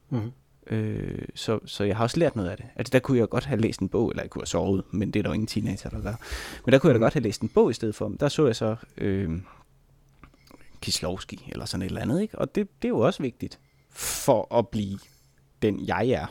[0.10, 0.32] Mhm.
[0.68, 2.66] Øh, så, så jeg har også lært noget af det.
[2.76, 5.12] Altså der kunne jeg godt have læst en bog, eller jeg kunne have sovet, men
[5.12, 6.14] det er der jo ingen teenager, der gør.
[6.66, 8.12] Men der kunne jeg da godt have læst en bog i stedet for.
[8.20, 9.32] Der så jeg så øh,
[10.82, 12.40] Kislovski, eller sådan et eller andet, ikke?
[12.40, 13.60] Og det, det er jo også vigtigt,
[13.92, 15.00] for at blive
[15.62, 16.26] den jeg er,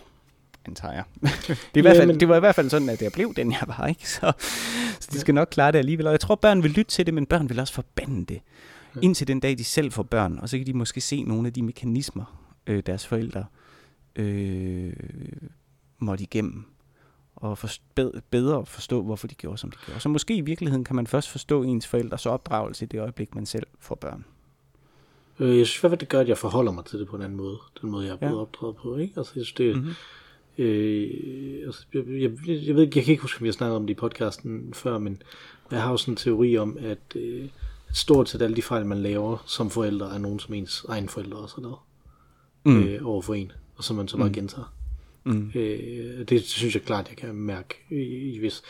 [0.66, 1.04] antager jeg.
[1.48, 3.52] det, er i hvert fald, det var i hvert fald sådan, at jeg blev den
[3.52, 4.10] jeg var, ikke?
[4.10, 4.32] Så,
[5.00, 6.06] så de skal nok klare det alligevel.
[6.06, 8.40] Og jeg tror, børn vil lytte til det, men børn vil også forbande det.
[9.02, 11.52] Indtil den dag, de selv får børn, og så kan de måske se nogle af
[11.52, 13.61] de mekanismer, øh, deres forældre øh,
[15.98, 16.64] måtte igennem,
[17.36, 17.68] og for,
[18.30, 20.00] bedre forstå, hvorfor de gjorde, som de gjorde.
[20.00, 23.46] Så måske i virkeligheden kan man først forstå ens forældres opdragelse i det øjeblik, man
[23.46, 24.24] selv får børn.
[25.40, 27.16] Øh, jeg synes i hvert fald, det gør, at jeg forholder mig til det på
[27.16, 27.56] en anden måde.
[27.82, 28.38] Den måde, jeg er blevet Ja.
[28.40, 28.96] opdraget på.
[28.96, 29.14] Ikke?
[29.16, 29.90] Altså, jeg synes, det, Mhm.
[30.58, 31.10] øh,
[31.66, 33.90] altså, jeg, jeg, jeg, ved ikke, jeg kan ikke huske, om har snakket om det
[33.94, 35.22] i podcasten før, men
[35.70, 37.48] jeg har jo sådan en teori om, at, øh,
[37.94, 41.38] stort set alle de fejl, man laver som forældre, er nogen, som ens egen forældre
[41.38, 41.76] også har lavet
[42.64, 42.82] Mm.
[42.82, 44.32] øh, over for en, og som man så bare Mm.
[44.34, 44.74] gentager.
[45.24, 45.50] Mm.
[45.54, 47.74] Øh, det synes jeg klart, jeg kan mærke.
[47.90, 48.62] I, hvis,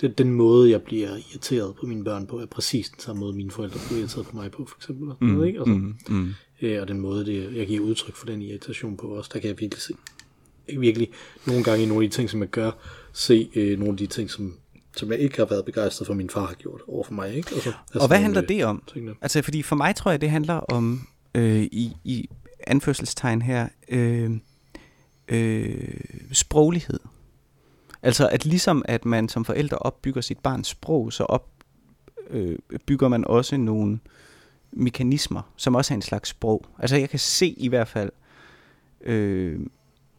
[0.00, 3.32] det, den måde, jeg bliver irriteret på mine børn på, er præcis den samme måde,
[3.36, 5.10] mine forældre bliver irriteret på mig på, for eksempel.
[5.10, 5.44] Og, mm.
[5.44, 5.58] ikke?
[5.58, 5.96] Altså, Mm.
[6.08, 6.34] Mm.
[6.62, 9.48] øh, og den måde, det, jeg giver udtryk for den irritation på også, der kan
[9.48, 9.94] jeg virkelig se,
[10.78, 11.10] virkelig
[11.46, 12.70] nogle gange i nogle af de ting, som jeg gør,
[13.12, 14.54] se øh, nogle af de ting, som,
[14.96, 17.34] som jeg ikke har været begejstret for, min far har gjort over for mig.
[17.36, 17.48] Ikke?
[17.54, 18.82] Altså, Og hvad handler det om?
[18.92, 19.14] Tingene.
[19.20, 22.28] Altså, fordi for mig tror jeg, det handler om, øh, i, i
[22.66, 24.30] anførselstegn her, øh,
[25.28, 26.00] øh,
[26.32, 27.00] sproglighed.
[28.02, 31.48] Altså, at ligesom at man som forældre opbygger sit barns sprog, så op,
[32.30, 32.58] øh,
[33.08, 33.98] man også nogle
[34.72, 36.66] mekanismer, som også er en slags sprog.
[36.78, 38.10] Altså, jeg kan se i hvert fald,
[39.00, 39.60] øh,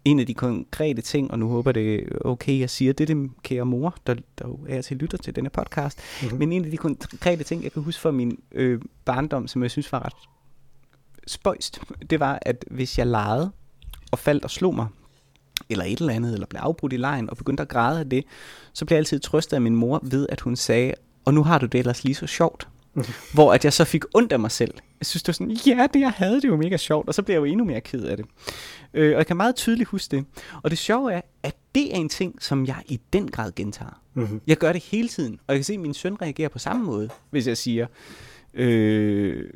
[0.06, 3.16] en af de konkrete ting, og nu håber det er okay, jeg siger det, er
[3.16, 6.40] det kære mor, der, der jo er til lytter til denne podcast, Mhm.
[6.40, 9.72] men en af de konkrete ting, jeg kan huske fra min øh, barndom, som jeg
[9.72, 10.14] synes var ret
[11.28, 13.52] spøjst, det var, at hvis jeg legede
[14.16, 14.88] og faldt og slog mig,
[15.70, 18.24] eller et eller andet, eller blev afbrudt i lejen og begyndte at græde af det,
[18.74, 20.94] så blev jeg altid trøstet af min mor ved, at hun sagde,
[21.26, 22.68] og nu har du det ellers lige så sjovt.
[23.34, 24.74] Hvor at jeg så fik ondt af mig selv.
[25.00, 27.22] Jeg synes, det var sådan, ja, det jeg havde, det var mega sjovt, og så
[27.22, 28.26] blev jeg jo endnu mere ked af det.
[28.94, 30.26] Øh, og jeg kan meget tydeligt huske det.
[30.64, 34.02] Og det sjove er, at det er en ting, som jeg i den grad gentager.
[34.14, 34.42] Mhm.
[34.48, 36.86] Jeg gør det hele tiden, og jeg kan se, at min søn reagerer på samme
[36.86, 37.88] måde, hvis jeg siger,
[38.54, 39.50] øh,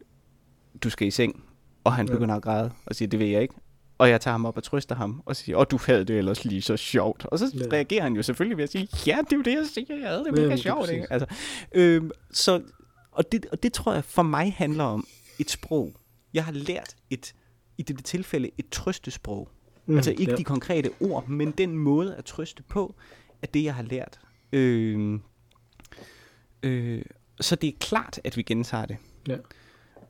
[0.84, 1.44] du skal i seng,
[1.84, 2.14] og han Ja.
[2.14, 3.54] begynder at græde, og siger, det ved jeg ikke.
[4.00, 6.46] Og jeg tager ham op og trøster ham, og siger, åh, du havde det ellers
[6.46, 7.26] lige så sjovt.
[7.26, 7.64] Og så Ja.
[7.74, 10.08] reagerer han jo selvfølgelig ved at sige, ja, det er jo det, jeg siger, jeg
[10.10, 10.90] havde det Ja, mega lige sjovt.
[10.90, 11.08] Ikke?
[11.14, 11.28] Altså,
[11.72, 12.62] øh, så,
[13.12, 15.08] og, det, og det tror jeg for mig handler om
[15.40, 15.94] et sprog.
[16.34, 17.34] Jeg har lært et,
[17.78, 19.50] i dette tilfælde, et trøstesprog.
[19.86, 20.30] Mm, altså ikke ja.
[20.30, 20.36] ja.
[20.36, 22.96] de konkrete ord, men den måde at trøste på,
[23.42, 24.20] er det, jeg har lært.
[24.52, 25.20] Øh,
[26.64, 27.02] øh,
[27.42, 28.98] så det er klart, at vi gentager det.
[29.28, 29.38] Ja.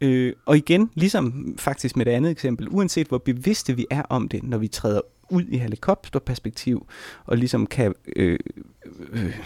[0.02, 4.28] Øh, og igen, ligesom faktisk med det andet eksempel, uanset hvor bevidste vi er om
[4.28, 6.88] det, når vi træder ud i helikopterperspektiv,
[7.26, 8.40] og ligesom kan øh,
[9.12, 9.40] øh,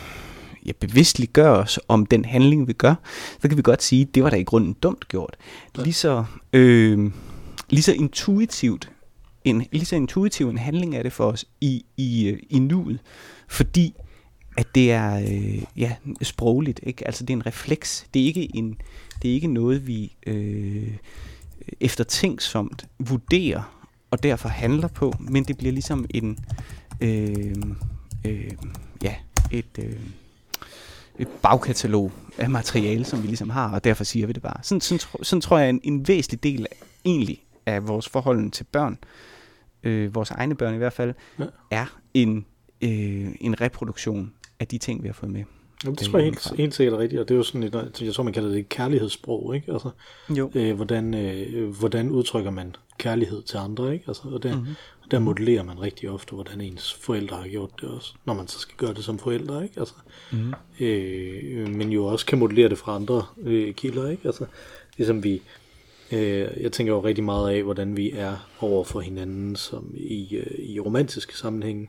[0.66, 2.96] ja, bevidstligt gøre os om den handling, vi gør,
[3.42, 5.38] så kan vi godt sige, det var da i grunden dumt gjort.
[5.76, 7.12] Lige så, øh,
[7.70, 8.92] lige så intuitivt
[9.46, 13.00] en, lige så intuitiv en handling er det for os i, i, øh, i nuet,
[13.48, 13.94] fordi
[14.58, 17.06] at det er øh, ja, sprogligt, ikke?
[17.08, 18.08] Altså det er en refleks.
[18.14, 18.78] Det er ikke en
[19.24, 20.94] det er ikke noget vi øh,
[21.80, 26.40] eftertænksomt vurderer og derfor handler på, men det bliver ligesom en
[27.02, 27.56] øh,
[28.26, 28.52] øh,
[29.04, 29.16] ja,
[29.52, 30.00] et øh,
[31.20, 34.64] et bagkatalog af materiale, som vi ligesom har, og derfor siger vi det bare.
[34.64, 38.64] Sådan, sådan, sådan tror jeg, en, en væsentlig del af, egentlig af vores forhold til
[38.64, 38.98] børn,
[39.84, 41.46] øh, vores egne børn i hvert fald, ja.
[41.72, 42.46] er en,
[42.82, 45.44] øh, en reproduktion af de ting, vi har fået med.
[45.84, 48.02] Jamen, det tror jeg helt, helt sikkert er rigtigt, og det er jo sådan et,
[48.02, 49.72] jeg tror man kalder det et kærlighedssprog, ikke?
[49.74, 49.90] Altså,
[50.30, 50.52] Jo.
[50.56, 54.06] øh, hvordan, øh, hvordan udtrykker man kærlighed til andre, ikke?
[54.08, 54.60] Altså, og der, Mhm.
[54.60, 54.76] mm-hmm.
[55.12, 58.60] der modellerer man rigtig ofte, hvordan ens forældre har gjort det også, når man så
[58.60, 59.80] skal gøre det som forældre, ikke?
[59.80, 59.94] Altså,
[60.32, 60.40] Mhm.
[60.42, 60.54] mm-hmm.
[60.86, 64.26] øh, men jo også kan modellere det fra andre øh, kilder, ikke?
[64.26, 64.46] Altså,
[64.98, 65.42] ligesom vi,
[66.12, 70.36] øh, jeg tænker jo rigtig meget af, hvordan vi er over for hinanden, som i,
[70.36, 71.88] øh, i romantiske sammenhænge,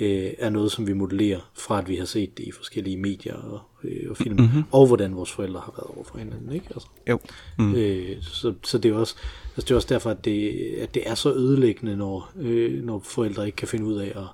[0.00, 3.34] øh, er noget, som vi modellerer fra, at vi har set det i forskellige medier
[3.34, 4.62] og, øh, og film, mm-hmm.
[4.72, 6.66] og hvordan vores forældre har været over for hinanden, ikke?
[6.70, 7.18] Altså, Jo.
[7.58, 7.74] mm.
[7.74, 9.16] øh, så, så det er også,
[9.56, 12.98] altså det er også derfor, at det, at det er så ødelæggende, når, øh, når
[13.04, 14.26] forældre ikke kan finde ud af at,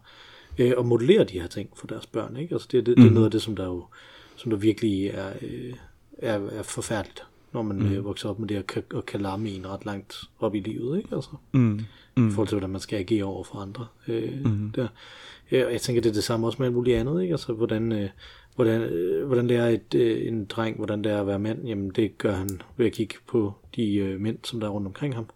[0.67, 2.55] øh, at modellere de her ting for deres børn, ikke?
[2.55, 3.85] Altså det, det, det er noget af det, som der jo,
[4.37, 5.73] som der virkelig er, øh,
[6.19, 7.93] er, er forfærdeligt, når man mm.
[7.93, 10.61] øh, vokser op med det og kan, og kan larme en ret langt op i
[10.61, 11.15] livet, ikke?
[11.15, 11.81] Altså, Mm.
[12.17, 12.29] mm.
[12.29, 13.87] i forhold til, hvordan man skal agere over for andre.
[14.09, 14.73] Øh, mm.
[14.75, 14.89] der.
[15.53, 17.35] Og jeg tænker, det er det samme også med alt muligt andet, ikke?
[17.35, 18.09] Altså, hvordan, øh,
[18.57, 21.67] hvordan, øh, hvordan lærer et, øh, en dreng, hvordan det er at være mand?
[21.67, 24.87] Jamen, det gør han ved at kigge på de øh, mænd, som der er rundt
[24.87, 25.27] omkring ham.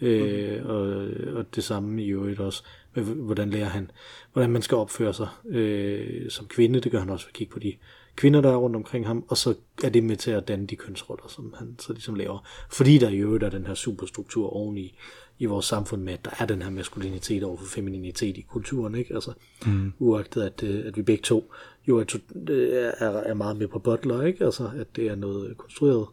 [0.00, 2.62] Øh, og, og det samme i øvrigt også,
[2.94, 3.90] med, hvordan lærer han,
[4.32, 7.52] hvordan man skal opføre sig øh, som kvinde, det gør han også ved at kigge
[7.52, 7.74] på de
[8.16, 9.54] kvinder, der er rundt omkring ham, og så
[9.84, 12.48] er det med til at danne de kønsroller, som han så ligesom laver.
[12.70, 14.98] Fordi der i øvrigt er den her superstruktur oveni
[15.40, 18.94] i vores samfund med, at der er den her maskulinitet over for femininitet i kulturen,
[18.94, 19.14] ikke?
[19.14, 19.32] Altså,
[19.66, 19.92] mm.
[19.98, 21.52] uagtet at, øh, at vi begge to
[21.88, 22.16] jo er,
[22.50, 24.44] øh, er, er meget med på butler, ikke?
[24.44, 26.06] Altså, at det er noget konstrueret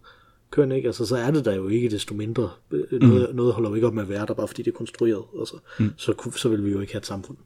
[0.52, 0.88] køn, ikke?
[0.88, 2.50] Altså, så er det der jo ikke desto mindre.
[2.72, 4.78] Øh, Noget, noget holder jo ikke op med at være der, bare fordi det er
[4.78, 5.24] konstrueret.
[5.40, 5.94] Altså, mm.
[5.98, 7.38] så, så vil vi jo ikke have et samfund.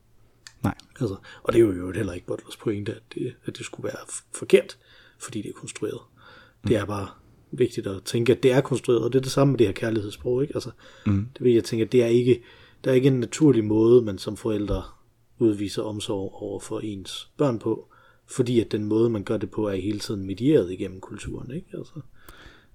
[0.63, 0.75] Nej.
[0.99, 3.83] Altså, og det er jo øvrigt heller ikke Butlers pointe, at det, at det skulle
[3.83, 4.77] være forkert,
[5.19, 5.99] fordi det er konstrueret.
[6.63, 6.67] Mm.
[6.67, 7.07] Det er bare
[7.51, 9.73] vigtigt at tænke, at det er konstrueret, og det er det samme med det her
[9.73, 10.55] kærlighedssprog, ikke?
[10.55, 10.71] Altså,
[11.05, 11.27] mm.
[11.33, 12.41] det vil jeg tænke, at det er ikke,
[12.83, 14.83] der er ikke en naturlig måde, man som forældre
[15.39, 17.87] udviser omsorg over for ens børn på,
[18.27, 21.67] fordi at den måde, man gør det på, er hele tiden medieret igennem kulturen, ikke?
[21.73, 21.93] Altså,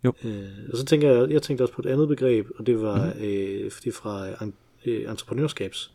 [0.04, 0.12] Jo.
[0.24, 3.14] Øh, og så tænker jeg, jeg tænkte også på et andet begreb, og det var
[3.14, 3.24] mm.
[3.24, 4.52] øh, det fra øh,
[4.86, 5.92] øh, entreprenørskabs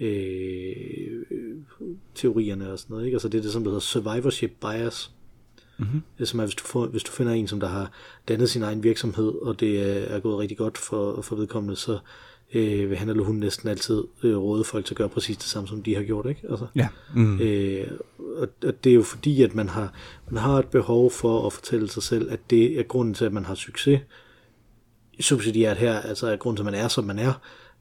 [0.00, 1.22] øh,
[2.14, 3.14] teorierne og sådan noget, ikke?
[3.14, 5.12] Altså det er det, som der hedder survivorship bias,
[5.78, 6.26] mm-hmm.
[6.26, 7.90] som er, hvis du, får, hvis du finder en, som der har
[8.28, 11.98] dannet sin egen virksomhed, og det er, er gået rigtig godt for, for vedkommende, så
[12.54, 15.46] øh, vil han eller hun næsten altid øh, råde folk til at gøre præcis det
[15.46, 16.40] samme, som de har gjort, ikke?
[16.50, 16.88] Altså, Ja.
[17.14, 17.40] Mm.
[17.40, 17.86] Øh,
[18.36, 19.92] og, og det er jo fordi, at man har,
[20.30, 23.32] man har et behov for at fortælle sig selv, at det er grunden til, at
[23.32, 24.00] man har succes
[25.20, 27.32] subsidiært her, altså at grunden til, at man er, som man er,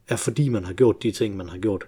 [0.08, 1.86] er fordi man har gjort de ting, man har gjort.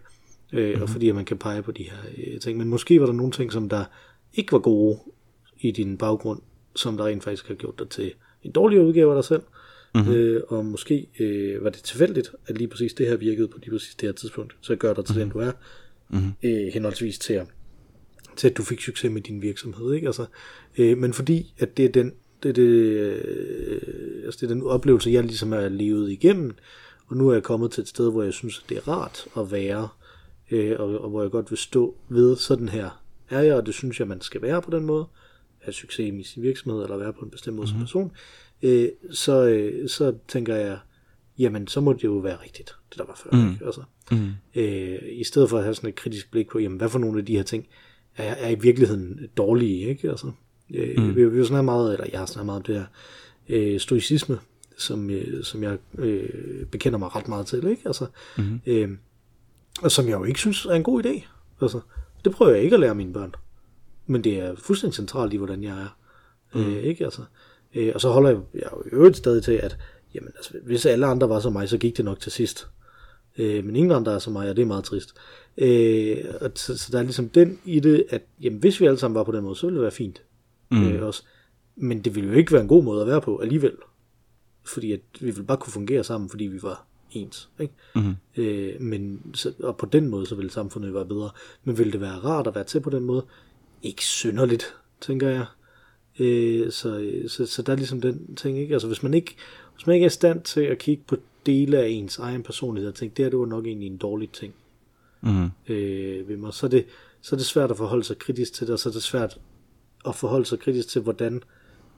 [0.53, 0.81] Øh, mm-hmm.
[0.81, 2.57] Og fordi at man kan pege på de her øh, ting.
[2.57, 3.85] Men måske var der nogle ting, som der
[4.33, 4.99] ikke var gode
[5.59, 6.41] i din baggrund,
[6.75, 8.13] som der rent faktisk har gjort dig til
[8.43, 9.41] en dårligere udgave af dig selv.
[9.95, 10.13] Mm-hmm.
[10.13, 13.71] Øh, og måske øh, var det tilfældigt, at lige præcis det her virkede på lige
[13.71, 15.31] præcis det her tidspunkt, så gør dig til mm-hmm.
[15.31, 15.51] den, du er.
[16.09, 16.31] Mm-hmm.
[16.43, 17.47] Øh, henholdsvis til at
[18.35, 20.07] til at du fik succes med din virksomhed, ikke?
[20.07, 20.25] Altså,
[20.77, 22.13] øh, men fordi at det er den
[22.43, 26.55] det er, det, øh, altså det er den oplevelse, jeg ligesom har levet igennem,
[27.07, 29.27] og nu er jeg kommet til et sted, hvor jeg synes, at det er rart
[29.37, 29.87] at være,
[30.51, 33.73] øh, og, og hvor jeg godt vil stå ved, sådan her er jeg, og det
[33.73, 35.05] synes jeg, man skal være på den måde,
[35.65, 37.87] have succes i sin virksomhed, eller være på en bestemt måde mm-hmm.
[37.87, 38.11] som person,
[38.61, 40.77] øh, så, øh, så tænker jeg,
[41.39, 43.31] jamen, så må det jo være rigtigt, det der var før.
[43.31, 43.51] Mm.
[43.51, 43.65] Ikke?
[43.65, 44.29] Altså, mm.
[44.55, 47.19] øh, I stedet for at have sådan et kritisk blik på, jamen, hvad for nogle
[47.19, 47.67] af de her ting
[48.15, 50.09] er, er i virkeligheden dårlige, ikke?
[50.09, 50.31] Altså,
[50.73, 51.15] øh, mm.
[51.15, 52.85] vi, vi har snakket meget, eller jeg har snakket meget om det her
[53.49, 54.39] øh, stoicisme,
[54.77, 57.81] som, øh, som jeg øh, bekender mig ret meget til, ikke?
[57.85, 58.05] Altså,
[58.37, 58.61] mm.
[58.65, 58.89] øh,
[59.81, 61.27] og som jeg jo ikke synes er en god idé.
[61.61, 61.79] Altså,
[62.25, 63.35] det prøver jeg ikke at lære mine børn.
[64.05, 65.97] Men det er fuldstændig centralt i, hvordan jeg er.
[66.53, 66.61] Mm.
[66.61, 67.03] Øh, ikke?
[67.03, 67.21] Altså,
[67.75, 69.77] øh, og så holder jeg, jeg jo i øvrigt stadig til, at
[70.15, 72.67] jamen, altså, hvis alle andre var som mig, så gik det nok til sidst.
[73.37, 75.13] Øh, men ingen andre er som mig, og det er meget trist.
[75.57, 78.97] Øh, og så, så der er ligesom den i det, at jamen, hvis vi alle
[78.97, 80.23] sammen var på den måde, så ville det være fint.
[80.71, 80.87] Mm.
[80.87, 81.23] Øh, også.
[81.75, 83.73] Men det ville jo ikke være en god måde at være på alligevel.
[84.63, 87.49] Fordi at vi ville bare kunne fungere sammen, fordi vi var ens.
[87.59, 87.73] Ikke?
[87.95, 88.15] Mm-hmm.
[88.37, 91.29] Øh, men, så, og på den måde, så ville samfundet være bedre.
[91.63, 93.25] Men ville det være rart at være til på den måde?
[93.85, 95.45] Ikke synderligt, tænker jeg.
[96.19, 98.73] Øh, så, så, så der er ligesom den ting, ikke?
[98.73, 99.35] Altså hvis man ikke,
[99.75, 102.89] hvis man ikke er i stand til at kigge på dele af ens egen personlighed
[102.89, 104.53] og tænke, det her det var nok egentlig en dårlig ting
[105.25, 105.49] Mm.
[105.69, 106.85] øh, ved mig, så er, det,
[107.21, 109.39] så er det svært at forholde sig kritisk til det, og så er det svært
[110.07, 111.43] at forholde sig kritisk til, hvordan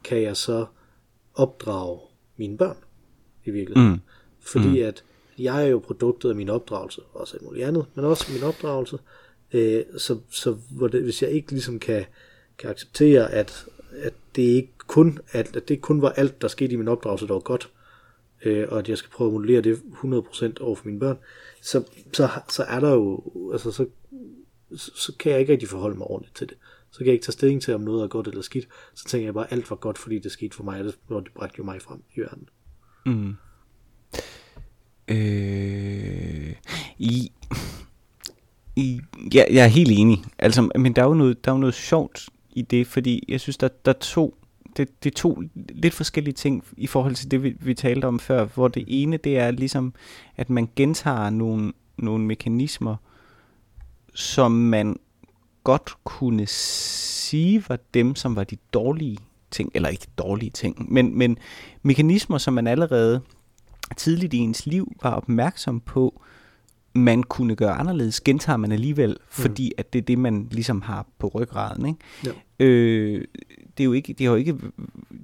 [0.04, 0.65] kan jeg så
[1.36, 2.00] opdrage
[2.38, 2.78] mine børn
[3.45, 3.91] i virkeligheden.
[3.91, 4.00] Mm.
[4.39, 4.88] Fordi mm.
[4.88, 5.04] at
[5.38, 8.97] jeg er jo produktet af min opdragelse, også alt muligt andet, men også min opdragelse.
[9.54, 12.06] Øh, så så hvor det, hvis jeg ikke ligesom kan,
[12.58, 16.74] kan acceptere, at, at det ikke kun at, at det kun var alt, der skete
[16.74, 17.72] i min opdragelse, der var godt,
[18.46, 21.18] øh, og at jeg skal prøve at modellere det 100% over for mine børn,
[21.62, 21.84] så,
[22.14, 23.86] så, så er der jo, altså så
[24.76, 26.58] så, så kan jeg ikke rigtig forholde mig ordentligt til det.
[26.92, 28.68] Så kan jeg ikke tage stilling til, om noget er godt eller skidt.
[28.94, 30.80] Så tænker jeg bare, at alt var godt, fordi det skete for mig,
[31.10, 32.50] og det bragte jo mig frem i verden.
[33.06, 33.36] Mm.
[35.08, 36.56] Øh,
[36.98, 37.32] i,
[39.34, 40.24] ja, jeg er helt enig.
[40.40, 43.40] Altså, men der er jo noget, der er jo noget sjovt i det, fordi jeg
[43.40, 44.38] synes, der, der er to,
[44.78, 48.20] det, det er to lidt forskellige ting i forhold til det, vi, vi talte om
[48.20, 49.94] før, hvor det ene, det er ligesom,
[50.38, 52.96] at man gentager nogle, nogle mekanismer,
[54.13, 55.00] som man
[55.63, 59.18] godt kunne sige var dem, som var de dårlige
[59.52, 61.38] ting, eller ikke dårlige ting, men, men
[61.84, 63.22] mekanismer, som man allerede
[63.98, 66.22] tidligt i ens liv var opmærksom på,
[66.98, 69.18] man kunne gøre anderledes, gentager man alligevel, mm.
[69.30, 71.86] fordi at det er det, man ligesom har på ryggraden.
[71.86, 72.00] Ikke?
[72.60, 72.66] Ja.
[72.66, 73.26] Øh,
[73.78, 74.56] det, er jo ikke, det har jo ikke,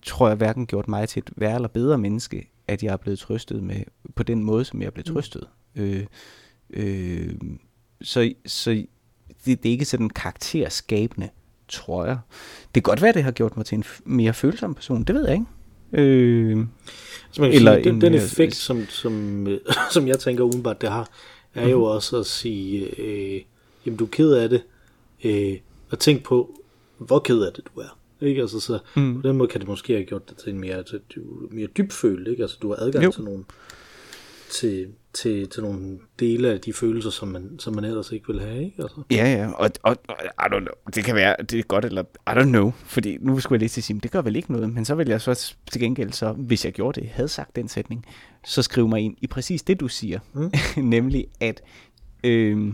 [0.03, 3.19] tror jeg, hverken gjort mig til et værre eller bedre menneske, at jeg er blevet
[3.19, 3.81] trøstet med,
[4.15, 5.13] på den måde, som jeg er blevet mm.
[5.13, 5.47] trøstet.
[5.75, 6.05] Øh,
[6.69, 7.33] øh,
[8.01, 8.85] så så
[9.45, 11.29] det, det er ikke sådan karakterskabende,
[11.67, 12.17] tror jeg.
[12.75, 15.25] Det kan godt være, det har gjort mig til en mere følsom person, det ved
[15.25, 15.45] jeg ikke.
[15.93, 16.65] Øh,
[17.31, 19.47] så man eller sige, den, den effekt, som, som,
[19.93, 21.09] som jeg tænker udenbart, det har,
[21.53, 21.85] er jo mhm.
[21.85, 23.41] også at sige, øh,
[23.85, 24.63] jamen du er ked af det,
[25.23, 25.57] øh,
[25.89, 26.59] og tænk på,
[26.97, 27.97] hvor ked af det du er.
[28.21, 28.41] Ikke?
[28.41, 29.21] Altså, så mm.
[29.21, 30.99] på den måde kan det måske have gjort det til en mere, til,
[31.51, 32.41] mere dybfølt, ikke?
[32.41, 33.11] Altså, du har adgang jo.
[33.11, 33.43] til nogle,
[34.53, 38.41] til, til, til nogle dele af de følelser, som man, som man ellers ikke vil
[38.41, 38.81] have, ikke?
[38.81, 39.01] Altså.
[39.11, 42.03] Ja, ja, og, og, og I don't know, det kan være, det er godt, eller
[42.03, 44.51] I don't know, fordi nu skulle jeg lige til at sige, det gør vel ikke
[44.51, 47.55] noget, men så vil jeg så til gengæld så, hvis jeg gjorde det, havde sagt
[47.55, 48.05] den sætning,
[48.45, 50.51] så skrive mig ind i præcis det, du siger, mm.
[50.83, 51.61] nemlig at,
[52.23, 52.73] øh,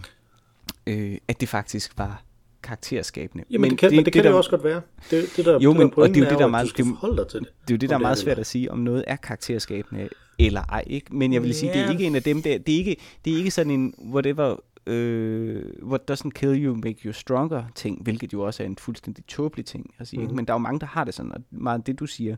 [0.88, 2.24] øh, at det faktisk var
[2.64, 3.44] karakterskabende.
[3.50, 4.82] Jamen men det kan det, men det, kan det, der, også godt være.
[5.12, 6.78] Det, det der, jo, men, det der og det er jo det, der er meget,
[6.78, 7.34] det, det.
[7.34, 10.62] Det er jo det, der er meget svært at sige, om noget er karakterskabende eller
[10.62, 10.84] ej.
[10.88, 11.16] Ikke?
[11.16, 11.80] Men jeg vil sige, yeah.
[11.80, 13.94] det er ikke en af dem der, det er ikke, det er ikke sådan en,
[14.14, 14.56] whatever,
[14.88, 19.26] øh, what doesn't kill you, make you stronger ting, hvilket jo også er en fuldstændig
[19.26, 20.18] tåbelig ting at sige.
[20.18, 20.24] Mm.
[20.24, 20.32] Ikke?
[20.32, 20.36] Mhm.
[20.36, 22.36] Men der er jo mange, der har det sådan, og meget af det, du siger,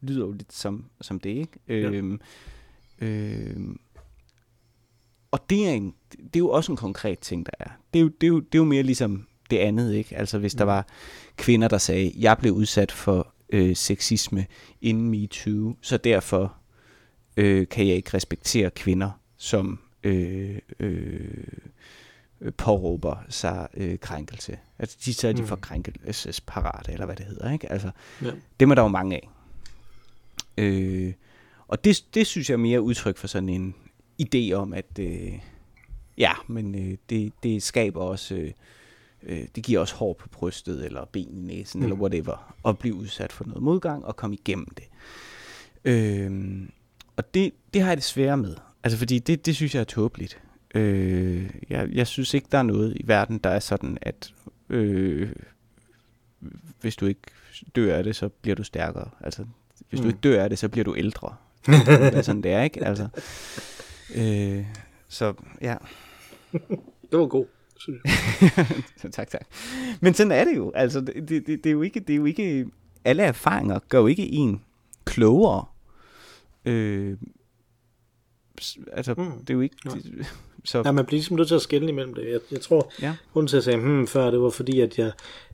[0.00, 1.52] lyder jo lidt som, som det, ikke?
[1.68, 1.74] Ja.
[1.74, 2.20] Øhm,
[2.98, 3.80] øhm,
[5.30, 7.70] og det er, en, det er jo også en konkret ting, der er.
[7.92, 10.16] Det er jo, det er jo, det er jo mere ligesom det andet, ikke?
[10.16, 10.68] Altså hvis der mm.
[10.68, 10.86] var
[11.36, 14.46] kvinder, der sagde, jeg blev udsat for øh, sexisme
[14.80, 16.56] inden MeToo, så derfor
[17.36, 21.46] øh, kan jeg ikke respektere kvinder, som øh, øh,
[22.56, 24.58] påråber sig øh, krænkelse.
[24.78, 25.48] Altså de så er de mm.
[25.48, 27.72] for krænkelsesparate, eller hvad det hedder, ikke?
[27.72, 27.90] Altså,
[28.22, 28.30] ja.
[28.60, 29.28] det er der jo mange af.
[30.58, 31.12] Øh,
[31.68, 33.74] og det, det synes jeg er mere udtryk for sådan en
[34.22, 35.32] idé om, at øh,
[36.18, 38.52] ja, men øh, det, det skaber også, øh,
[39.22, 41.84] øh, det giver også hår på brystet, eller ben i næsen, mm.
[41.84, 44.84] eller whatever, at blive udsat for noget modgang og komme igennem det.
[45.84, 46.30] Øh,
[47.16, 48.56] og det, det har jeg det svære med.
[48.84, 50.42] Altså fordi det, det synes jeg er tåbeligt.
[50.74, 54.32] Øh, jeg, jeg synes ikke, der er noget i verden, der er sådan, at
[54.70, 55.32] øh,
[56.80, 57.20] hvis du ikke
[57.76, 59.10] dør af det, så bliver du stærkere.
[59.20, 59.44] Altså,
[59.88, 60.02] hvis mm.
[60.02, 61.34] du ikke dør af det, så bliver du ældre.
[61.66, 62.84] det er sådan, det er, ikke?
[62.84, 63.08] Altså,
[64.14, 64.66] øh,
[65.08, 65.76] så, ja.
[67.10, 67.46] det var god.
[69.12, 69.46] tak, tak.
[70.00, 70.72] Men sådan er det jo.
[70.74, 72.66] Altså, det, det, det, er jo ikke, det er jo ikke,
[73.04, 74.62] alle erfaringer gør jo ikke en
[75.04, 75.64] klogere.
[76.64, 77.16] Øh,
[78.92, 79.30] altså, mm.
[79.40, 79.76] det er jo ikke...
[79.84, 79.90] Ja.
[79.94, 80.26] Det,
[80.64, 80.82] så...
[80.84, 82.30] Ja, man bliver ligesom nødt til at skille imellem det.
[82.32, 83.14] Jeg, jeg tror, ja.
[83.32, 85.12] grunden til at sige hmm, før, det var fordi, at jeg,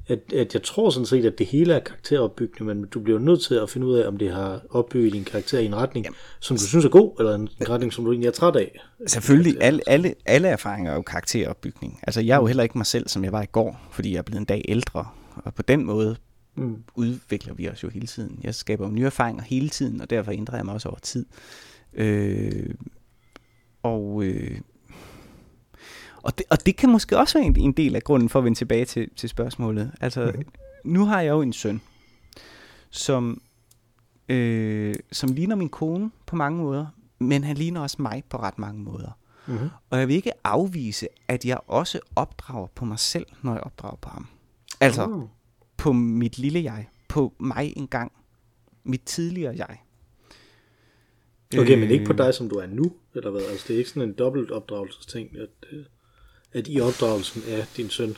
[0.08, 3.42] at, at jeg tror sådan set, at det hele er karakteropbyggende, men du bliver nødt
[3.42, 6.16] til at finde ud af, om det har opbygget din karakter i en retning, Jamen.
[6.40, 8.80] som du synes er god, eller en retning, som du egentlig er træt af.
[9.06, 12.00] Selvfølgelig, alle, alle, alle erfaringer er jo karakteropbygning.
[12.02, 14.18] Altså, jeg er jo heller ikke mig selv, som jeg var i går, fordi jeg
[14.18, 16.16] er blevet en dag ældre, og på den måde
[16.54, 16.84] mm.
[16.94, 18.40] udvikler vi os jo hele tiden.
[18.42, 21.26] Jeg skaber jo nye erfaringer hele tiden, og derfor ændrer jeg mig også over tid.
[21.92, 22.74] Øh,
[23.82, 24.60] og, øh,
[26.22, 28.44] og, det, og det kan måske også være en, en del af grunden for at
[28.44, 29.92] vende tilbage til, til spørgsmålet.
[30.00, 30.44] Altså, mm-hmm.
[30.84, 31.80] nu har jeg jo en søn,
[32.90, 33.42] som,
[34.28, 36.86] øh, som ligner min kone på mange måder,
[37.18, 39.10] men han ligner også mig på ret mange måder.
[39.46, 39.68] Mm-hmm.
[39.90, 43.96] Og jeg vil ikke afvise, at jeg også opdrager på mig selv, når jeg opdrager
[43.96, 44.26] på ham.
[44.80, 45.22] Altså, mm.
[45.80, 46.88] På mit lille jeg.
[47.08, 48.12] På mig engang.
[48.84, 49.78] Mit tidligere jeg.
[51.58, 52.18] Okay, øh, men ikke på øh.
[52.18, 53.42] dig, som du er nu, eller hvad?
[53.42, 55.84] Altså, det er ikke sådan en dobbelt opdragelsesting, at, øh,
[56.52, 58.16] at i opdragelsen af din søn,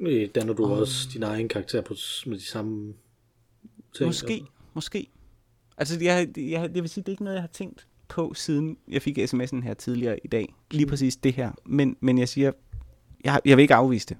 [0.00, 1.94] øh, danner du um, også din egen karakter på,
[2.26, 2.94] med de samme
[3.96, 4.08] ting?
[4.08, 4.46] Måske, eller?
[4.74, 5.06] måske.
[5.76, 8.78] Altså, jeg, jeg, jeg vil sige, det er ikke noget, jeg har tænkt på, siden
[8.88, 10.54] jeg fik sms'en her tidligere i dag.
[10.70, 10.90] Lige mm.
[10.90, 11.52] præcis det her.
[11.66, 12.52] Men, men jeg siger,
[13.24, 14.16] jeg, jeg vil ikke afvise det.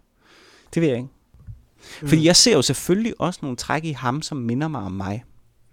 [0.75, 1.09] Det vil jeg ikke.
[2.03, 2.09] Mm.
[2.09, 5.25] Fordi jeg ser jo selvfølgelig også nogle træk i ham, som minder mig om mig.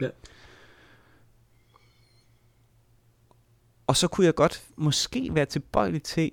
[0.01, 0.09] Ja.
[3.87, 6.31] Og så kunne jeg godt måske være tilbøjelig til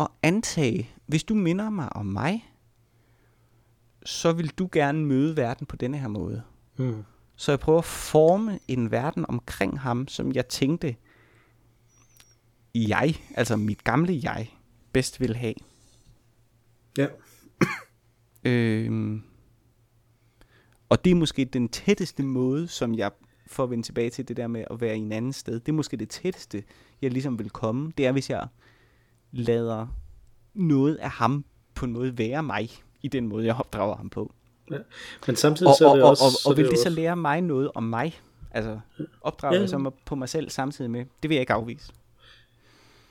[0.00, 2.52] at antage, hvis du minder mig om mig,
[4.04, 6.42] så vil du gerne møde verden på denne her måde.
[6.76, 7.04] Mm.
[7.36, 10.96] Så jeg prøver at forme en verden omkring ham, som jeg tænkte,
[12.74, 14.50] jeg, altså mit gamle jeg,
[14.92, 15.54] bedst vil have.
[16.98, 17.06] Ja.
[18.44, 19.22] Øhm,
[20.88, 23.10] og det er måske den tætteste måde, som jeg,
[23.46, 25.68] for at vende tilbage til det der med at være i en anden sted, det
[25.68, 26.64] er måske det tætteste,
[27.02, 27.92] jeg ligesom vil komme.
[27.98, 28.46] Det er, hvis jeg
[29.32, 29.86] lader
[30.54, 32.70] noget af ham på en måde være mig,
[33.02, 34.32] i den måde, jeg opdrager ham på.
[34.70, 34.78] Ja.
[35.26, 36.24] Men samtidig Og, så er og, det og, også...
[36.24, 38.20] og, så og vil er det så lære mig noget om mig?
[38.50, 38.80] Altså,
[39.20, 39.60] opdrager Ja.
[39.60, 41.04] jeg så mig på mig selv samtidig med?
[41.22, 41.92] Det vil jeg ikke afvise.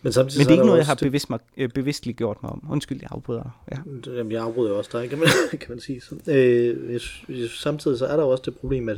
[0.02, 2.38] Men, samtidig Men så det er ikke noget, jeg har bevidst mig, øh, bevidstligt gjort
[2.44, 2.64] mig om.
[2.70, 3.64] Undskyld, jeg afbryder.
[3.72, 3.78] Ja.
[4.12, 5.28] Jamen, jeg afbryder også dig, kan man,
[5.62, 6.02] kan man sige.
[6.02, 7.00] Så, øh,
[7.30, 8.98] jeg, samtidig så er der jo også det problem, at,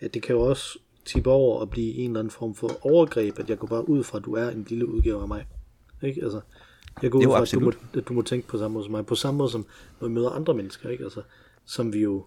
[0.00, 3.38] at det kan jo også tippe over og blive en eller anden form for overgreb,
[3.38, 5.46] at jeg går bare ud fra, at du er en lille udgave af mig.
[6.02, 6.22] Ikke?
[6.22, 6.40] Altså,
[7.02, 8.92] jeg går ud fra, at du, må, at du må tænke på samme måde som
[8.92, 9.06] mig.
[9.06, 9.66] På samme måde som,
[10.00, 11.04] når vi møder andre mennesker, ikke?
[11.04, 11.22] Altså,
[11.64, 12.24] som vi jo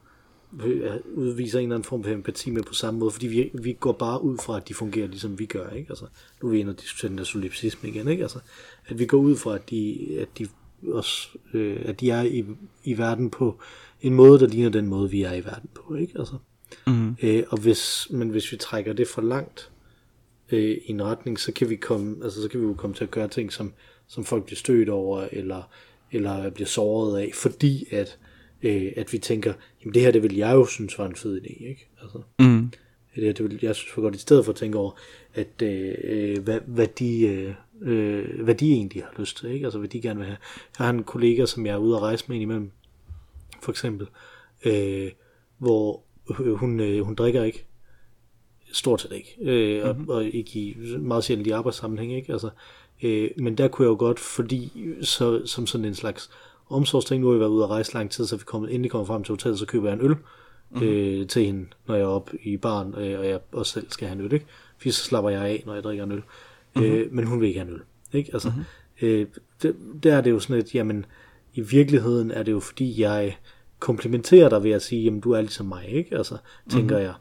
[1.13, 3.91] udviser en eller anden form for empati med på samme måde, fordi vi, vi går
[3.91, 5.89] bare ud fra, at de fungerer ligesom vi gør, ikke?
[5.89, 6.05] Altså,
[6.41, 8.23] nu er vi inde og diskutere den der solipsisme igen, ikke?
[8.23, 8.39] Altså,
[8.87, 10.47] at vi går ud fra, at de, at de
[10.87, 12.45] også, øh, at de er i,
[12.83, 13.59] i verden på
[14.01, 16.13] en måde, der ligner den måde, vi er i verden på, ikke?
[16.19, 16.35] Altså,
[16.87, 17.15] Mm-hmm.
[17.23, 19.69] øh, og hvis, men hvis vi trækker det for langt
[20.51, 23.03] øh, i en retning, så kan vi komme, altså så kan vi jo komme til
[23.03, 23.73] at gøre ting, som,
[24.07, 25.63] som folk bliver stødt over, eller,
[26.11, 28.17] eller bliver såret af, fordi at,
[28.63, 31.41] øh, at vi tænker, jamen det her, det vil jeg jo synes var en fed
[31.41, 31.87] idé, ikke?
[32.01, 32.71] Altså, Mm.
[33.15, 34.91] det, her, det vil jeg synes var godt, i stedet for at tænke over,
[35.33, 39.65] at øh, øh, hvad, hvad, de, øh, øh, hvad de egentlig har lyst til, ikke?
[39.65, 40.37] Altså hvad de gerne vil have.
[40.79, 42.71] Jeg har en kollega, som jeg er ude at rejse med indimellem,
[43.61, 44.07] for eksempel,
[44.65, 45.11] øh,
[45.57, 47.65] hvor hun, øh, hun drikker ikke,
[48.71, 52.31] stort set ikke, øh, og, og ikke i meget sjældent i arbejdssammenhæng, ikke?
[52.33, 52.49] Altså,
[53.03, 56.29] øh, men der kunne jeg jo godt, fordi så, som sådan en slags
[56.69, 59.05] omsorgsting, nu har jeg været ude at rejse lang tid, så vi kommet, endelig kommer
[59.05, 60.87] frem til hotellet, så køber jeg en øl mm-hmm.
[60.87, 64.07] øh, til hende, når jeg er oppe i baren, øh, og jeg også selv skal
[64.07, 64.45] have en øl, ikke?
[64.77, 66.23] Fordi så slapper jeg af, når jeg drikker en øl.
[66.75, 66.91] Mm-hmm.
[66.91, 67.81] Øh, men hun vil ikke have en øl,
[68.13, 68.29] ikke?
[68.33, 69.07] Altså, mm-hmm.
[69.07, 69.27] øh,
[69.61, 71.05] det, der er det jo sådan et, jamen,
[71.53, 73.37] i virkeligheden er det jo fordi, jeg
[73.79, 76.17] komplimenterer dig ved at sige, jamen du er ligesom mig, ikke?
[76.17, 76.37] Altså,
[76.69, 77.13] tænker mm-hmm.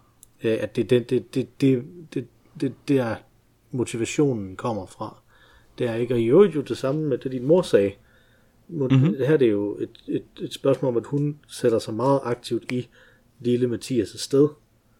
[0.42, 1.84] jeg, øh, at det, det, det, det, det,
[2.14, 2.26] det,
[2.60, 3.14] det, der
[3.70, 5.16] motivationen kommer fra.
[5.78, 7.92] Det er ikke, og i øvrigt jo det samme med det, din mor sagde.
[8.72, 9.14] Mm-hmm.
[9.18, 12.72] Her er det jo et, et, et spørgsmål om, at hun sætter sig meget aktivt
[12.72, 12.88] i
[13.40, 14.48] lille Mathias' sted,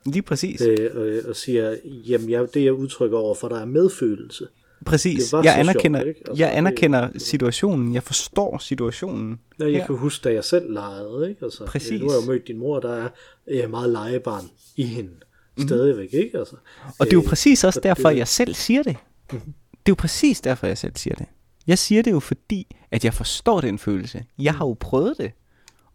[0.07, 0.61] Lige præcis.
[0.61, 4.47] øh, og, og siger, jamen jeg, det jeg udtrykker over for, der er medfølelse.
[4.87, 5.31] Præcis.
[5.31, 6.17] det Jeg anerkender, sjovt?
[6.29, 7.95] Altså, jeg det- anerkender situationen.
[7.95, 9.41] Jeg forstår situationen.
[9.61, 9.87] Ja, jeg Ja.
[9.87, 11.45] kan huske, da jeg selv legede, ikke?
[11.45, 11.91] Altså, Præcis.
[11.93, 13.09] øh, Nu har jeg mødt din mor, der er
[13.49, 14.45] øh, meget legebarn
[14.77, 15.11] i hende.
[15.59, 16.39] Stadigvæk, ikke?
[16.39, 16.57] Altså,
[16.99, 18.97] Og det er jo øh, præcis også så det- derfor, jeg selv siger det.
[19.31, 19.43] Det er
[19.89, 21.27] jo præcis derfor, jeg selv siger det.
[21.67, 24.25] Jeg siger det jo fordi, at jeg forstår den følelse.
[24.39, 25.33] Jeg har jo prøvet det.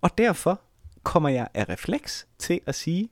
[0.02, 0.62] Og derfor
[1.04, 3.10] kommer jeg af refleks til at sige,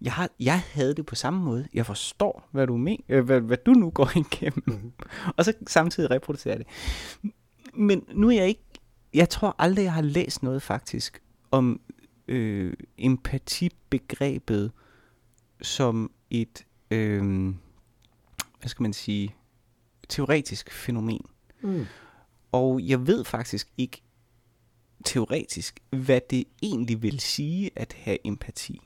[0.00, 1.68] jeg, har, jeg havde det på samme måde.
[1.74, 4.62] Jeg forstår, hvad du, men, øh, hvad, hvad du nu går igennem.
[4.66, 4.92] Mm-hmm.
[5.36, 6.66] Og så samtidig reproducerer det.
[7.74, 8.64] Men nu er jeg ikke...
[9.14, 11.80] Jeg tror aldrig, jeg har læst noget faktisk om
[12.28, 14.72] øh, empatibegrebet
[15.62, 17.54] som et, øh,
[18.58, 19.34] hvad skal man sige,
[20.08, 21.26] teoretisk fænomen.
[21.62, 21.86] Mm.
[22.52, 24.02] Og jeg ved faktisk ikke
[25.04, 28.80] teoretisk, hvad det egentlig vil sige at have empati.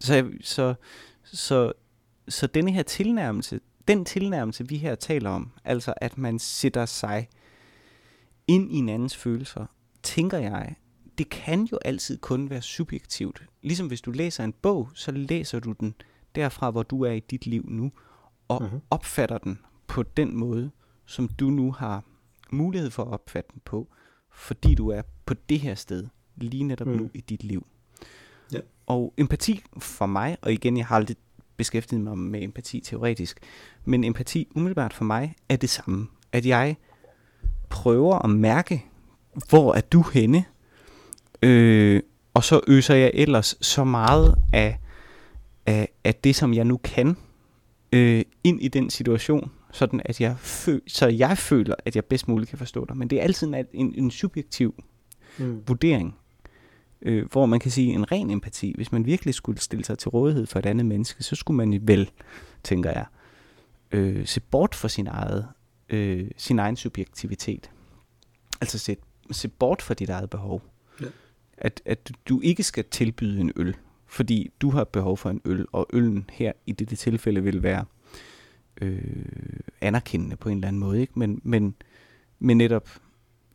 [0.00, 0.74] Så, så,
[1.24, 1.72] så,
[2.28, 7.28] så denne her tilnærmelse, den tilnærmelse, vi her taler om, altså at man sætter sig
[8.46, 9.66] ind i en andens følelser,
[10.02, 10.74] tænker jeg,
[11.18, 13.42] det kan jo altid kun være subjektivt.
[13.62, 15.94] Ligesom hvis du læser en bog, så læser du den
[16.34, 17.92] derfra, hvor du er i dit liv nu,
[18.48, 18.80] og mm-hmm.
[18.90, 20.70] opfatter den på den måde,
[21.06, 22.04] som du nu har
[22.52, 23.88] mulighed for at opfatte den på,
[24.32, 26.96] fordi du er på det her sted, lige netop mm.
[26.96, 27.66] nu i dit liv.
[28.52, 28.58] Ja.
[28.86, 31.16] Og empati for mig, og igen, jeg har aldrig
[31.56, 33.40] beskæftiget mig med empati teoretisk,
[33.84, 36.08] men empati umiddelbart for mig er det samme.
[36.32, 36.76] At jeg
[37.70, 38.84] prøver at mærke,
[39.48, 40.44] hvor er du henne,
[41.42, 42.02] øh,
[42.34, 44.78] og så øser jeg ellers så meget af,
[45.66, 47.16] af, af det, som jeg nu kan,
[47.92, 52.28] øh, ind i den situation, sådan at jeg føl- så jeg føler, at jeg bedst
[52.28, 52.96] muligt kan forstå dig.
[52.96, 54.84] Men det er altid en, en, en subjektiv
[55.38, 55.62] Mm.
[55.68, 56.16] vurdering,
[57.02, 58.72] øh, hvor man kan sige en ren empati.
[58.76, 61.80] Hvis man virkelig skulle stille sig til rådighed for et andet menneske, så skulle man
[61.88, 62.10] vel,
[62.62, 63.06] tænker jeg,
[63.92, 65.48] øh, se bort fra sin, eget,
[65.88, 67.70] øh, sin egen subjektivitet.
[68.60, 68.96] Altså se,
[69.30, 70.62] se bort fra dit eget behov.
[71.00, 71.06] Ja.
[71.58, 75.66] At, at du ikke skal tilbyde en øl, fordi du har behov for en øl,
[75.72, 77.84] og øllen her i dette tilfælde vil være
[78.80, 79.00] øh,
[79.80, 81.18] anerkendende på en eller anden måde, ikke?
[81.18, 81.74] Men, men,
[82.38, 82.88] men netop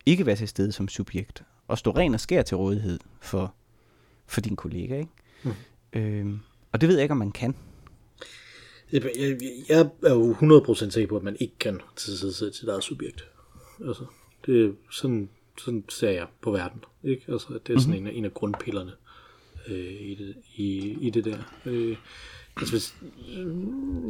[0.06, 3.54] ikke være til stede som subjekt, og stå ren og skær til rådighed for,
[4.26, 4.98] for din kollega.
[4.98, 5.10] Ikke?
[5.42, 5.52] Mm.
[5.92, 6.40] Øhm,
[6.72, 7.54] og det ved jeg ikke, om man kan.
[8.92, 9.38] Jeg, jeg,
[9.68, 13.28] jeg er jo 100% sikker på, at man ikke kan tilsidesætte sit eget subjekt.
[13.86, 14.04] Altså,
[14.46, 16.84] det er sådan, sådan ser jeg på verden.
[17.04, 17.24] Ikke?
[17.28, 18.06] Altså, det er sådan mm-hmm.
[18.06, 18.92] en, af, en af grundpillerne
[19.68, 21.38] øh, i, det, i, i det der.
[21.66, 21.96] Øh,
[22.58, 22.94] altså, hvis,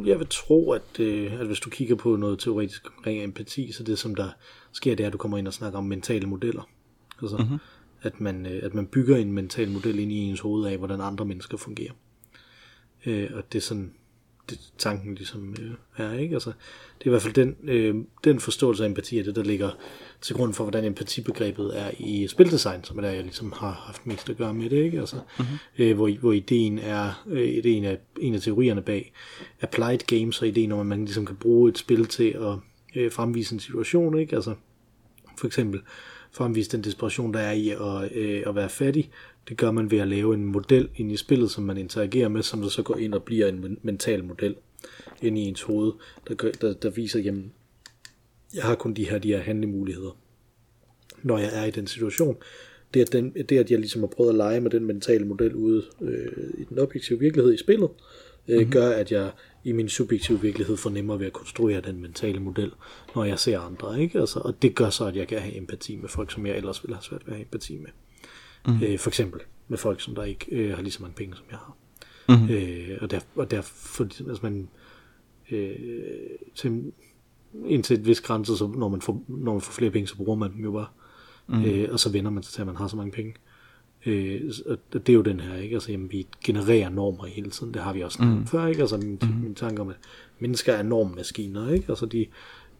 [0.05, 3.83] jeg vil tro, at, øh, at hvis du kigger på noget teoretisk omkring empati, så
[3.83, 4.29] det som der
[4.71, 6.69] sker, det er, at du kommer ind og snakker om mentale modeller.
[7.21, 7.57] Altså, mm-hmm.
[8.01, 11.01] at, man, øh, at man bygger en mental model ind i ens hoved af, hvordan
[11.01, 11.93] andre mennesker fungerer.
[13.05, 13.93] Øh, og det er sådan,
[14.49, 16.35] det tanken ligesom øh, er, ikke?
[16.35, 16.49] Altså,
[16.99, 19.71] det er i hvert fald den, øh, den forståelse af empati, af det der ligger
[20.21, 24.07] til grund for, hvordan empatibegrebet er i spildesign, som er der, jeg ligesom har haft
[24.07, 24.99] mest at gøre med det, ikke?
[24.99, 25.57] Altså, mm-hmm.
[25.77, 29.13] øh, hvor, hvor ideen er, øh, ideen er en af teorierne bag
[29.61, 32.55] applied games, og ideen om, at man ligesom kan bruge et spil til at
[32.95, 34.35] øh, fremvise en situation, ikke?
[34.35, 34.55] Altså,
[35.37, 35.81] for eksempel
[36.31, 39.09] fremvise den desperation, der er i at, øh, at være fattig,
[39.49, 42.43] det gør man ved at lave en model ind i spillet, som man interagerer med,
[42.43, 44.55] som der så går ind og bliver en mental model
[45.21, 45.91] ind i ens hoved,
[46.27, 47.53] der, der, der viser, jamen,
[48.53, 50.17] jeg har kun de her, de her handlemuligheder,
[51.23, 52.37] når jeg er i den situation.
[52.93, 55.55] Det at, den, det, at jeg ligesom har prøvet at lege med den mentale model
[55.55, 57.89] ude øh, i den objektive virkelighed i spillet,
[58.47, 58.71] øh, mm-hmm.
[58.71, 59.31] gør, at jeg
[59.63, 62.71] i min subjektive virkelighed fornemmer ved at konstruere den mentale model,
[63.15, 64.01] når jeg ser andre.
[64.01, 64.19] Ikke?
[64.19, 66.83] Altså, og det gør så, at jeg kan have empati med folk, som jeg ellers
[66.83, 67.89] ville have svært ved at have empati med.
[68.67, 68.83] Mm.
[68.83, 71.45] Øh, for eksempel med folk, som der ikke øh, har lige så mange penge, som
[71.51, 71.75] jeg har.
[72.29, 72.49] Mm.
[72.49, 74.69] Øh, og, der, og derfor, altså man,
[75.51, 75.75] øh,
[76.55, 76.91] til,
[77.65, 80.35] indtil et vis grænse, så når man, får, når man får flere penge, så bruger
[80.35, 80.87] man dem jo bare.
[81.47, 81.65] Mm.
[81.65, 83.33] Øh, og så vender man sig til, at man har så mange penge.
[84.05, 85.73] Øh, og det er jo den her, ikke?
[85.73, 87.73] Altså, jamen, vi genererer normer hele tiden.
[87.73, 88.47] Det har vi også mm.
[88.47, 88.81] før, ikke?
[88.81, 89.27] Altså, min, mm.
[89.43, 89.95] min tanke om, at
[90.39, 91.85] mennesker er normmaskiner, ikke?
[91.89, 92.25] Altså, de,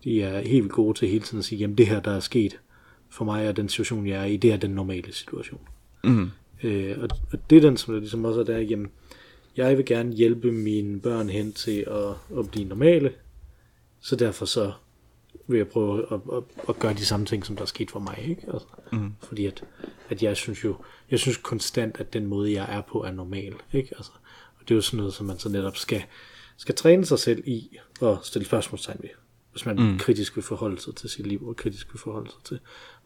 [0.04, 2.20] de er helt vildt gode til hele tiden at sige, jamen, det her, der er
[2.20, 2.60] sket,
[3.10, 5.62] for mig er den situation, jeg er i, det er den normale situation.
[6.04, 6.32] Mm.
[6.64, 8.92] Øh, og, og det er den, som der ligesom også er der, jamen,
[9.58, 13.14] jeg vil gerne hjælpe mine børn hen til at, at blive normale,
[14.02, 14.72] så derfor så
[15.48, 18.00] vil jeg prøve at, at, at gøre de samme ting, som der er sket for
[18.00, 18.42] mig, ikke?
[18.54, 19.14] Altså, mm.
[19.24, 19.64] Fordi at,
[20.10, 20.76] at jeg synes jo,
[21.12, 23.90] jeg synes konstant, at den måde, jeg er på, er normal, ikke?
[23.98, 24.12] Altså,
[24.60, 26.04] og det er jo sådan noget, som man så netop skal,
[26.58, 29.10] skal træne sig selv i, og stille spørgsmålstegn ved
[29.52, 29.98] hvis man mm.
[29.98, 32.60] kritisk vil forholde sig til sit liv, og kritisk vil forholde sig til,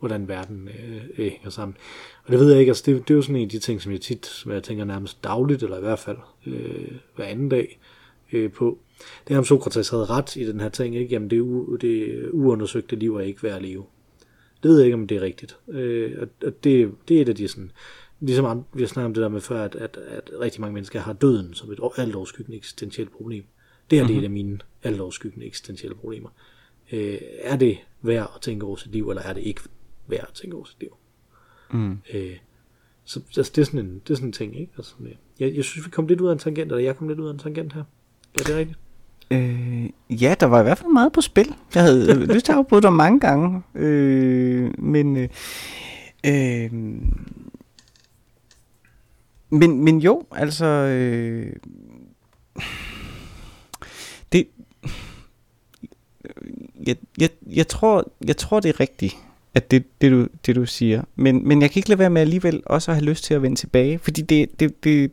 [0.03, 1.77] hvordan verden øh, øh, hænger sammen.
[2.25, 3.81] Og det ved jeg ikke, altså det, det er jo sådan en af de ting,
[3.81, 7.49] som jeg tit, som jeg tænker nærmest dagligt, eller i hvert fald øh, hver anden
[7.49, 7.79] dag
[8.31, 8.79] øh, på.
[9.27, 11.13] Det er, om Sokrates havde ret i den her ting, ikke?
[11.13, 13.83] Jamen det, u, det uundersøgte liv er ikke værd at leve.
[14.63, 15.57] Det ved jeg ikke, om det er rigtigt.
[15.67, 17.71] Øh, og, og det, det er et af de sådan,
[18.19, 20.99] ligesom vi har snakket om det der med før, at, at, at rigtig mange mennesker
[20.99, 23.43] har døden som et alt overskyggende eksistentielt problem.
[23.89, 24.21] Det her mm-hmm.
[24.21, 24.37] det er mhm.
[24.37, 26.29] et af mine alt overskyggende eksistentielle problemer.
[26.91, 29.61] Øh, er det værd at tænke over sit liv, eller er det ikke
[30.07, 30.95] værd at tænke over sit liv?
[31.71, 31.97] Mm.
[32.13, 32.37] Øh,
[33.05, 34.73] så altså, det, er sådan en, det er sådan en ting, ikke?
[34.77, 34.93] Altså,
[35.39, 37.27] jeg, jeg synes, vi kom lidt ud af en tangent, eller jeg kom lidt ud
[37.27, 37.83] af en tangent her.
[38.39, 38.79] Er det rigtigt?
[39.31, 41.55] Øh, ja, der var i hvert fald meget på spil.
[41.75, 43.61] Jeg havde lyst til at afbryde dig mange gange.
[43.75, 45.29] Øh, men, øh,
[46.25, 46.73] øh,
[49.49, 50.65] men, men jo, altså...
[50.65, 51.55] Øh,
[54.31, 54.47] det,
[56.87, 59.15] jeg, jeg, jeg, tror, jeg tror, det er rigtigt,
[59.55, 61.03] at det, det, du, det du siger.
[61.15, 63.41] Men, men jeg kan ikke lade være med alligevel også at have lyst til at
[63.41, 65.11] vende tilbage, fordi det, det, det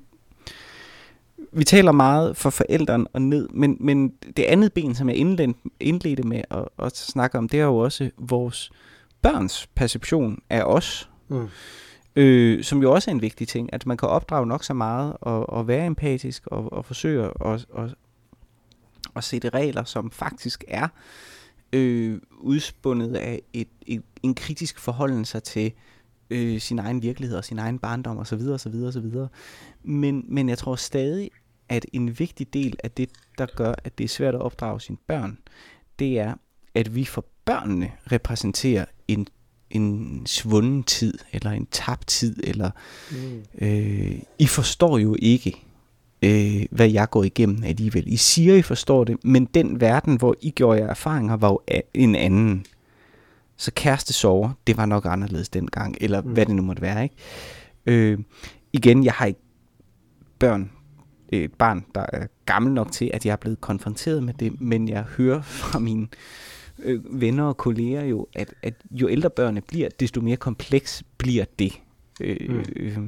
[1.53, 5.17] vi taler meget for forældrene og ned, men, men det andet ben, som jeg
[5.81, 8.71] indledte med at, at snakke om, det er jo også vores
[9.23, 11.11] børns perception af os.
[11.29, 11.49] Mm.
[12.17, 15.17] Øh, som jo også er en vigtig ting, at man kan opdrage nok så meget
[15.21, 17.95] og, og være empatisk og, og forsøge at, at,
[19.17, 20.91] at sætte regler, som faktisk er øh,
[22.39, 25.73] udspundet af et, et, en kritisk forholdelse til
[26.31, 28.41] øh, sin egen virkelighed og sin egen barndom osv.
[28.49, 28.75] osv.
[28.75, 29.15] osv.
[29.83, 31.31] Men, men jeg tror stadig,
[31.69, 34.99] at en vigtig del af det, der gør, at det er svært at opdrage sine
[35.07, 35.39] børn,
[35.99, 36.35] det er,
[36.75, 39.27] at vi for børnene repræsenterer en,
[39.71, 42.71] en svunden tid, eller en tabt tid, eller
[43.11, 43.45] mm.
[43.67, 45.65] øh, I forstår jo ikke,
[46.23, 48.13] øh, hvad jeg går igennem alligevel.
[48.13, 51.61] I siger, I forstår det, men den verden, hvor I gjorde jer erfaringer, var jo
[51.95, 52.65] en anden.
[53.57, 56.33] Så kæreste sover, det var nok anderledes dengang, eller mm.
[56.33, 57.03] hvad det nu måtte være.
[57.03, 57.15] Ikke?
[57.87, 58.19] Øh,
[58.73, 59.41] igen, jeg har ikke
[60.39, 60.71] børn,
[61.29, 64.89] et barn, der er gammel nok til, at jeg er blevet konfronteret med det, men
[64.89, 66.09] jeg hører fra mine
[66.79, 71.45] øh, venner og kolleger jo, at, at jo ældre børnene bliver, desto mere kompleks bliver
[71.59, 71.81] det.
[72.21, 72.65] Øh, mm.
[72.77, 72.99] øh,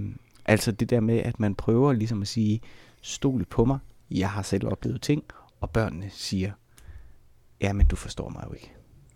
[0.44, 2.60] altså det der med, at man prøver ligesom at sige,
[3.03, 3.78] stol på mig,
[4.11, 5.24] jeg har selv oplevet ting,
[5.61, 6.53] og børnene siger,
[7.61, 8.72] ja, men du forstår mig jo ikke.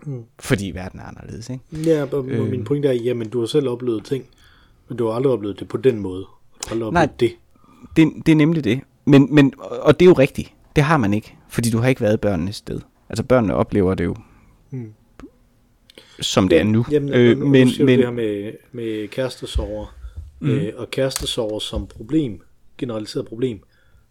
[0.07, 0.25] Mm.
[0.39, 1.91] Fordi verden er anderledes, ikke?
[1.91, 2.51] Ja, og øh.
[2.51, 4.25] min pointe er, jamen du har selv oplevet ting,
[4.89, 6.21] men du har aldrig oplevet det på den måde.
[6.21, 7.33] Du har aldrig Nej, oplevet det.
[7.97, 8.81] Det, det er nemlig det.
[9.05, 10.53] Men, men, og det er jo rigtigt.
[10.77, 12.81] Det har man ikke, fordi du har ikke været børnenes sted.
[13.09, 14.17] Altså børnene oplever det jo,
[14.71, 14.93] mm.
[16.21, 16.85] som det er nu.
[16.91, 19.97] Jamen, øh, nu, men, men, det her med, med kærestesover,
[20.41, 20.51] mm.
[20.51, 22.41] øh, og kærestesover som problem,
[22.79, 23.61] generaliseret problem,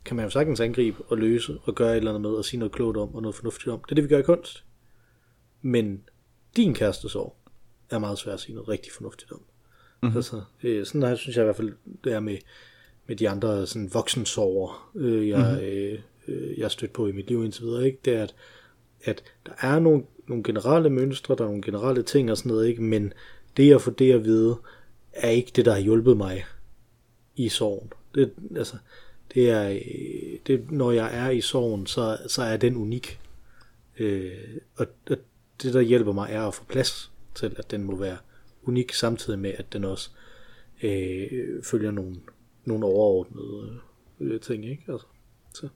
[0.05, 2.59] kan man jo sagtens angribe og løse og gøre et eller andet med og sige
[2.59, 3.79] noget klogt om og noget fornuftigt om.
[3.79, 4.63] Det er det, vi gør i kunst.
[5.61, 6.03] Men
[6.55, 7.35] din kærestesorg
[7.89, 9.41] er meget svært at sige noget rigtig fornuftigt om.
[10.01, 10.17] Mm-hmm.
[10.17, 12.37] Altså, øh, sådan her synes jeg i hvert fald, det er med,
[13.07, 15.65] med de andre sådan voksensorger, øh, jeg, mm-hmm.
[15.65, 17.99] øh, øh, jeg har stødt på i mit liv indtil videre, ikke?
[18.05, 18.35] det er, at,
[19.03, 22.67] at der er nogle, nogle generelle mønstre, der er nogle generelle ting og sådan noget,
[22.67, 22.83] ikke?
[22.83, 23.13] men
[23.57, 24.57] det at få det at vide,
[25.13, 26.45] er ikke det, der har hjulpet mig
[27.35, 27.93] i sorgen.
[28.15, 28.75] Det, altså,
[29.34, 33.19] det er, øh, det, når jeg er i sorgen, så, så er den unik.
[33.99, 34.32] Øh,
[34.76, 35.17] og, og
[35.61, 38.17] det, der hjælper mig, er at få plads til, at den må være
[38.63, 40.09] unik, samtidig med, at den også
[40.84, 42.15] øh, følger nogle,
[42.65, 43.80] nogle overordnede
[44.19, 44.84] øh, ting, ikke?
[44.88, 45.07] Altså,
[45.53, 45.67] så.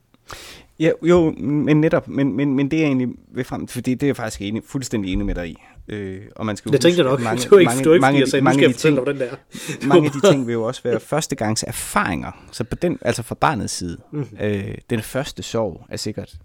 [0.78, 4.08] Ja, jo, men netop, men, men, men det er egentlig ved frem, fordi det er
[4.08, 5.56] jeg faktisk enig, fuldstændig enig med dig i.
[5.90, 8.00] Øh, og man skal det tænkte jeg nok, mange, det var ikke, mange, var ikke
[8.00, 9.36] mange, jeg sagde, mange, nu skal jeg den der.
[9.88, 13.34] mange af de ting vil jo også være førstegangs erfaringer, så på den, altså fra
[13.34, 14.26] barnets side, mm.
[14.40, 16.38] øh, den første sorg er sikkert,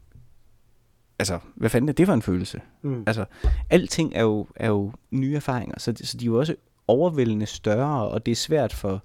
[1.19, 2.61] altså, hvad fanden er det for en følelse?
[2.81, 3.03] Mm.
[3.07, 3.25] Altså,
[3.69, 6.55] alting er jo, er jo nye erfaringer, så, så de er jo også
[6.87, 9.03] overvældende større, og det er svært for,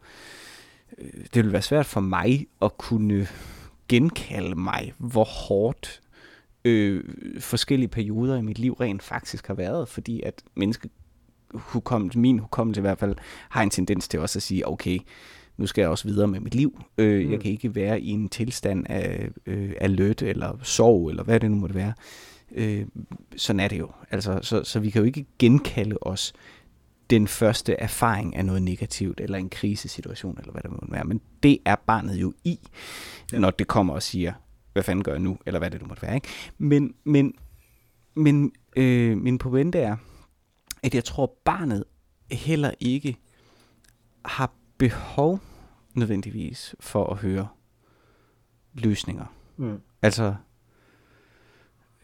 [0.98, 3.26] øh, det vil være svært for mig at kunne
[3.88, 6.00] genkalde mig, hvor hårdt
[6.64, 7.04] øh,
[7.40, 10.88] forskellige perioder i mit liv rent faktisk har været, fordi at menneske
[11.54, 13.14] hukommelse, min hukommelse i hvert fald,
[13.48, 14.98] har en tendens til også at sige, okay,
[15.56, 16.82] nu skal jeg også videre med mit liv.
[16.98, 17.30] Øh, mm.
[17.30, 21.50] Jeg kan ikke være i en tilstand af øh, alert eller sorg, eller hvad det
[21.50, 21.92] nu måtte være.
[22.52, 22.86] Øh,
[23.36, 23.90] sådan er det jo.
[24.10, 26.32] Altså, så, så vi kan jo ikke genkalde os
[27.10, 31.04] den første erfaring af noget negativt, eller en krisesituation, eller hvad det må være.
[31.04, 32.58] Men det er barnet jo i,
[33.32, 33.38] ja.
[33.38, 34.32] når det kommer og siger,
[34.72, 36.14] hvad fanden gør jeg nu, eller hvad det nu måtte være.
[36.14, 36.28] Ikke?
[36.58, 37.34] Men, men,
[38.14, 39.96] men øh, min pointe er,
[40.82, 41.84] at jeg tror, barnet
[42.30, 43.16] heller ikke
[44.24, 45.40] har behov
[45.94, 47.48] nødvendigvis for at høre
[48.74, 49.24] løsninger.
[49.56, 49.80] Mm.
[50.02, 50.34] Altså,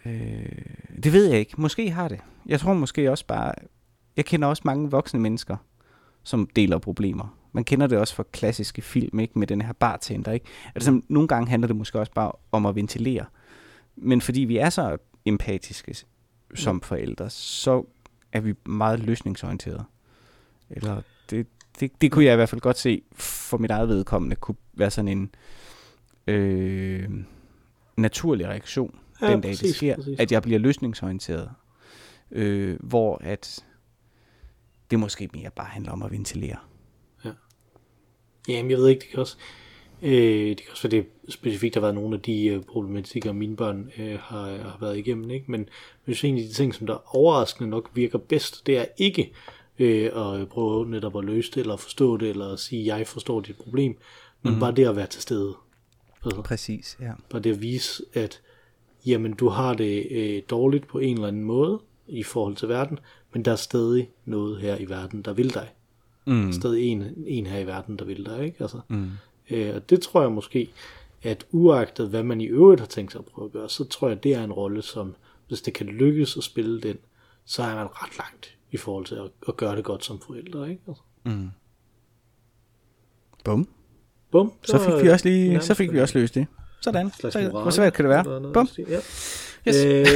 [0.05, 0.49] øh,
[1.03, 1.61] det ved jeg ikke.
[1.61, 2.21] Måske har det.
[2.47, 3.53] Jeg tror måske også bare,
[4.17, 5.57] jeg kender også mange voksne mennesker,
[6.23, 7.39] som deler problemer.
[7.57, 9.39] Man kender det også fra klassiske film, ikke?
[9.39, 10.47] Med den her bartender, ikke?
[10.75, 13.25] Altså, nogle gange handler det måske også bare om at ventilere.
[13.97, 15.97] Men fordi vi er så empatiske
[16.55, 17.85] som forældre, så
[18.33, 19.85] er vi meget løsningsorienterede.
[20.71, 21.47] Eller det,
[21.81, 24.91] det, det kunne jeg i hvert fald godt se for mit eget vedkommende, kunne være
[24.91, 25.35] sådan en
[26.27, 27.11] øh,
[27.97, 30.21] naturlig reaktion, ja, den dag præcis, det sker, præcis.
[30.21, 31.51] at jeg bliver løsningsorienteret.
[32.31, 33.65] Øh, hvor at
[34.91, 36.57] det måske mere bare handler om at ventilere.
[38.49, 38.53] Ja.
[38.53, 39.37] Jamen, jeg ved ikke, det kan også...
[40.03, 43.57] Øh, det kan også være, det specifikt har været nogle af de øh, problematikker, mine
[43.57, 45.31] børn øh, har, har været igennem.
[45.31, 45.51] Ikke?
[45.51, 45.61] Men
[46.07, 49.33] jeg synes egentlig, de ting, som der overraskende nok virker bedst, det er ikke
[49.79, 53.41] øh, at prøve netop at løse det, eller forstå det, eller at sige, jeg forstår
[53.41, 53.97] dit problem,
[54.43, 54.61] men mm.
[54.61, 55.55] bare det at være til stede.
[56.25, 57.13] Altså, Præcis, ja.
[57.31, 58.41] Bare det at vise, at
[59.07, 62.99] jamen, du har det øh, dårligt på en eller anden måde i forhold til verden,
[63.33, 65.69] men der er stadig noget her i verden, der vil dig.
[66.27, 66.43] Mm.
[66.43, 68.57] Der stadig en, en her i verden, der vil dig, ikke?
[68.61, 69.11] Altså, mm.
[69.51, 70.71] øh, og det tror jeg måske,
[71.23, 74.09] at uagtet hvad man i øvrigt har tænkt sig at prøve at gøre, så tror
[74.09, 75.15] jeg, det er en rolle, som
[75.49, 76.97] hvis det kan lykkes at spille den,
[77.45, 80.71] så er man ret langt i forhold til at, at gøre det godt som forældre,
[80.71, 80.83] ikke?
[80.89, 81.03] Altså.
[81.25, 81.51] Mm.
[83.45, 83.69] Bum.
[84.31, 84.53] Bum.
[84.63, 86.47] Så fik vi også lige, så fik vi også løst det.
[86.87, 87.11] Sådan.
[87.21, 88.53] Så, hvor svært kan det være?
[88.53, 88.69] Bum.
[88.79, 89.01] Ja.
[89.69, 89.85] Yes.
[89.85, 90.07] Øh,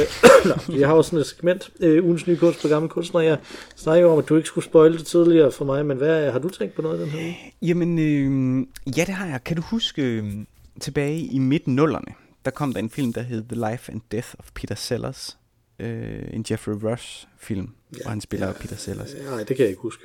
[0.45, 3.23] nå, jeg har også sådan et segment, øh, ugens nye kunst på gamle kunstnere.
[3.23, 3.37] Jeg
[3.75, 6.49] snakker om, at du ikke skulle spoile det tidligere for mig, men hvad har du
[6.49, 7.35] tænkt på noget den her uge?
[7.61, 8.67] Jamen, øh,
[8.97, 9.43] ja, det har jeg.
[9.43, 10.33] Kan du huske øh,
[10.79, 12.13] tilbage i midt-nullerne,
[12.45, 15.37] der kom der en film, der hed The Life and Death of Peter Sellers.
[15.79, 19.15] Øh, en Jeffrey Rush film, ja, hvor han spiller ja, Peter Sellers.
[19.29, 20.03] Nej, det kan jeg ikke huske.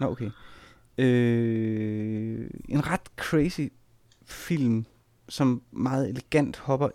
[0.00, 0.30] Nå, okay.
[0.98, 3.68] Øh, en ret crazy
[4.26, 4.86] film,
[5.28, 6.88] som meget elegant hopper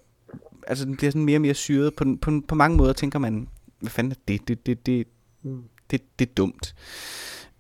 [0.68, 1.96] altså den bliver sådan mere og mere syret.
[1.96, 3.48] På, på, på mange måder tænker man,
[3.80, 4.48] hvad fanden er det?
[4.48, 5.08] Det, det, det,
[5.44, 5.64] mm.
[5.92, 6.76] det, det er dumt.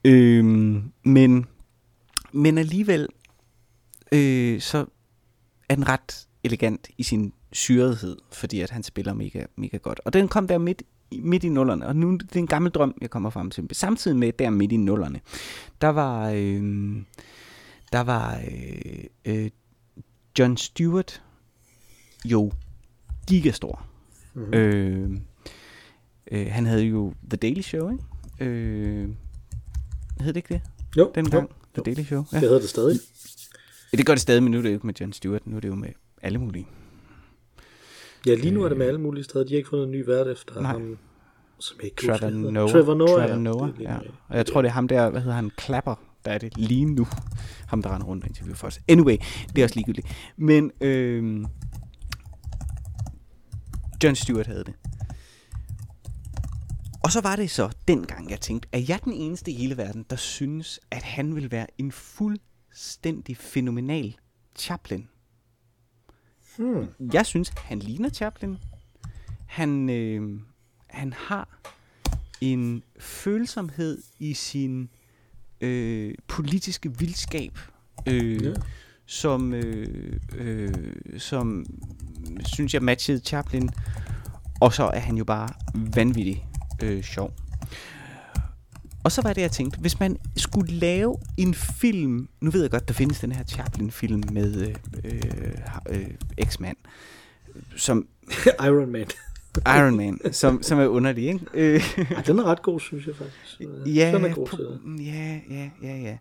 [0.06, 1.46] Øhm, men,
[2.32, 3.08] men alligevel,
[4.12, 4.86] øh, så
[5.70, 10.02] er den ret elegant i sin syrethed, fordi at han spiller mega, mega godt.
[10.06, 12.98] Og den kom der midt, midt i nullerne, og nu det er en gammel drøm,
[13.02, 13.68] jeg kommer frem til.
[13.72, 15.20] Samtidig med der midt i nullerne,
[15.82, 16.96] der var, øh,
[17.92, 19.50] der var øh, øh,
[20.40, 21.22] John Stewart
[22.26, 22.52] jo
[23.28, 23.86] gigastor.
[24.34, 24.54] Mm-hmm.
[24.54, 25.20] Øh,
[26.32, 28.04] Øh, han havde jo The Daily Show, ikke?
[28.40, 29.10] Øh,
[30.20, 30.62] hed det ikke det?
[30.98, 31.44] Jo, Dengang?
[31.44, 31.82] jo.
[31.84, 32.24] The Daily Show?
[32.32, 33.00] Det hedder det stadig.
[33.94, 35.48] Ja, det gør det stadig, men nu er det jo ikke med Jon Stewart.
[35.48, 35.90] Nu er det jo med
[36.22, 36.68] alle mulige.
[38.26, 39.46] Ja, lige nu er det med alle mulige steder.
[39.46, 40.72] De har ikke fundet en ny vært efter Nej.
[40.72, 40.98] ham,
[41.60, 42.30] som jeg ikke Trevor.
[42.52, 42.72] Noah.
[42.72, 43.36] Trevor Noah, Trevor ja.
[43.36, 44.00] Noah, er lige ja.
[44.28, 45.96] Og jeg tror, det er ham der, hvad hedder han, Klapper,
[46.26, 47.08] der er det lige nu.
[47.68, 48.80] Ham, der render rundt og interviewer for os.
[48.88, 49.18] Anyway,
[49.56, 50.08] det er også ligegyldigt.
[50.38, 51.46] Men øh,
[54.04, 54.74] John Stewart havde det.
[57.04, 60.06] Og så var det så dengang, jeg tænkte, er jeg den eneste i hele verden,
[60.10, 64.16] der synes, at han vil være en fuldstændig fænomenal
[64.56, 65.10] Chaplin?
[66.58, 66.88] Hmm.
[67.14, 68.58] Jeg synes, han ligner Chaplin.
[69.48, 70.40] Han, øh,
[70.88, 71.60] han har
[72.42, 74.90] en følsomhed i sin
[75.62, 77.60] øh, politiske vildskab,
[78.08, 78.54] øh, ja.
[79.06, 80.74] som, øh, øh,
[81.18, 81.66] som
[82.46, 83.70] synes jeg matchede Chaplin.
[84.62, 86.48] Og så er han jo bare vanvittig
[86.84, 87.34] øh, sjov.
[89.04, 92.72] Og så var det, jeg tænkte, hvis man skulle lave en film, nu ved jeg
[92.72, 95.52] godt, der findes den her Chaplin-film med øh, øh,
[95.90, 96.10] øh,
[96.46, 96.76] X-Man,
[97.76, 98.08] som
[98.66, 99.08] Iron Man.
[99.68, 101.46] Iron Man, som, som er underlig, ikke?
[101.54, 101.82] Øh,
[102.28, 103.60] den er ret god, synes jeg faktisk.
[103.96, 104.58] ja, den er god på,
[105.04, 106.18] ja, ja, ja, ja.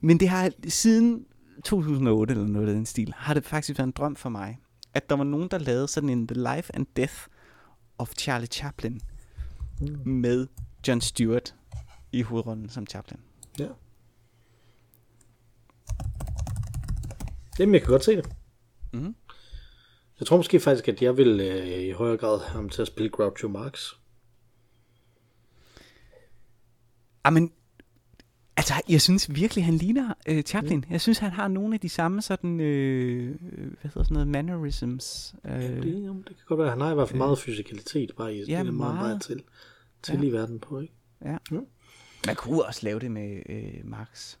[0.00, 1.24] Men det har siden
[1.64, 4.58] 2008 eller noget af den stil, har det faktisk været en drøm for mig,
[4.94, 7.14] at der var nogen, der lavede sådan en The Life and Death
[7.98, 9.00] of Charlie Chaplin
[9.80, 9.98] Mm.
[10.10, 10.46] med
[10.88, 11.54] John Stewart
[12.12, 13.20] i hovedrollen som Chaplin.
[13.58, 13.66] Ja.
[17.58, 18.28] Jamen, jeg kan godt se det.
[18.92, 19.14] Mhm.
[20.22, 22.88] Jeg tror måske faktisk, at jeg vil øh, i højere grad have ham til at
[22.88, 23.92] spille Groucho Marx.
[27.26, 27.52] Jamen,
[28.56, 30.78] altså, jeg synes virkelig, han ligner øh, Chaplin.
[30.78, 30.92] Mm.
[30.92, 34.28] Jeg synes, han har nogle af de samme sådan, øh, øh, hvad hedder sådan noget,
[34.28, 35.34] mannerisms.
[35.44, 38.34] Øh, Det, jamen, det kan godt være, han har i hvert fald meget fysikalitet bare
[38.34, 38.94] i ja, det er meget, meget.
[38.94, 39.42] meget til,
[40.02, 40.26] til Ja.
[40.28, 40.94] i verden på, ikke?
[41.24, 41.36] Ja.
[41.52, 41.60] Ja.
[42.26, 44.36] Man kunne også lave det med øh, Marx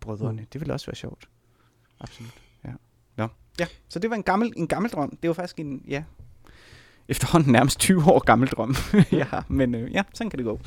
[0.00, 0.40] brødrene.
[0.42, 0.46] Mm.
[0.52, 1.28] Det ville også være sjovt.
[2.00, 2.34] Absolut.
[3.60, 3.66] Ja.
[3.88, 5.18] Så det var en gammel, en gammel drøm.
[5.22, 6.02] Det var faktisk en, ja,
[7.08, 8.74] efterhånden nærmest 20 år gammel drøm,
[9.12, 9.44] jeg har.
[9.48, 10.60] Men øh, ja, sådan kan det gå.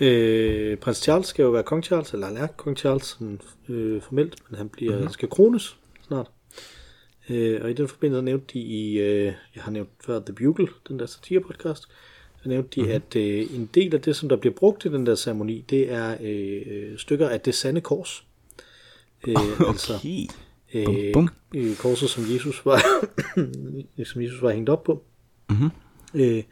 [0.00, 4.02] Øh, prins Charles skal jo være kong Charles, eller han er kong Charles sådan, øh,
[4.02, 4.98] formelt, men han bliver, Mhm.
[5.00, 5.12] mm-hmm.
[5.12, 5.76] skal krones
[6.06, 6.26] snart.
[7.28, 9.24] Øh, og i den forbindelse nævnte de i, øh,
[9.54, 11.88] jeg har nævnt før The Bugle, den der satire-podcast,
[12.44, 12.88] der nævnte de, Mhm.
[12.90, 13.02] mm-hmm.
[13.08, 15.92] at øh, en del af det, som der bliver brugt i den der ceremoni, det
[15.92, 18.24] er øh, stykker af det sande kors.
[19.26, 19.36] Øh,
[19.68, 20.08] Altså Okay.
[20.08, 20.28] øh,
[21.12, 21.28] bum.
[21.54, 22.82] øh, korset, som Jesus var,
[24.12, 25.02] som Jesus var hængt op på.
[25.50, 25.70] Mhm.
[26.14, 26.42] Øh,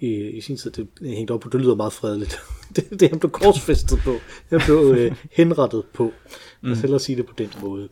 [0.00, 2.38] i, i sin tid, det er hængt op på, det lyder meget fredeligt.
[2.76, 4.14] det, det han blev korsfæstet på.
[4.48, 6.12] Han blev øh, henrettet på.
[6.62, 7.88] Lad os hellere sige det på den måde.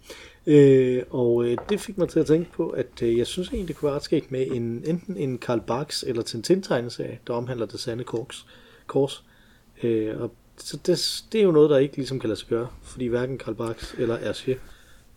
[0.47, 3.69] Øh, og øh, det fik mig til at tænke på, at øh, jeg synes egentlig,
[3.69, 7.67] det kunne være ret skægt med en, enten en Karl Barks eller Tintin-tegneserie, der omhandler
[7.67, 8.47] det sande kors.
[8.87, 9.25] kors.
[9.83, 12.69] Øh, og så det, det er jo noget, der ikke ligesom kan lade sig gøre,
[12.83, 14.55] fordi hverken Karl Barks eller Hergé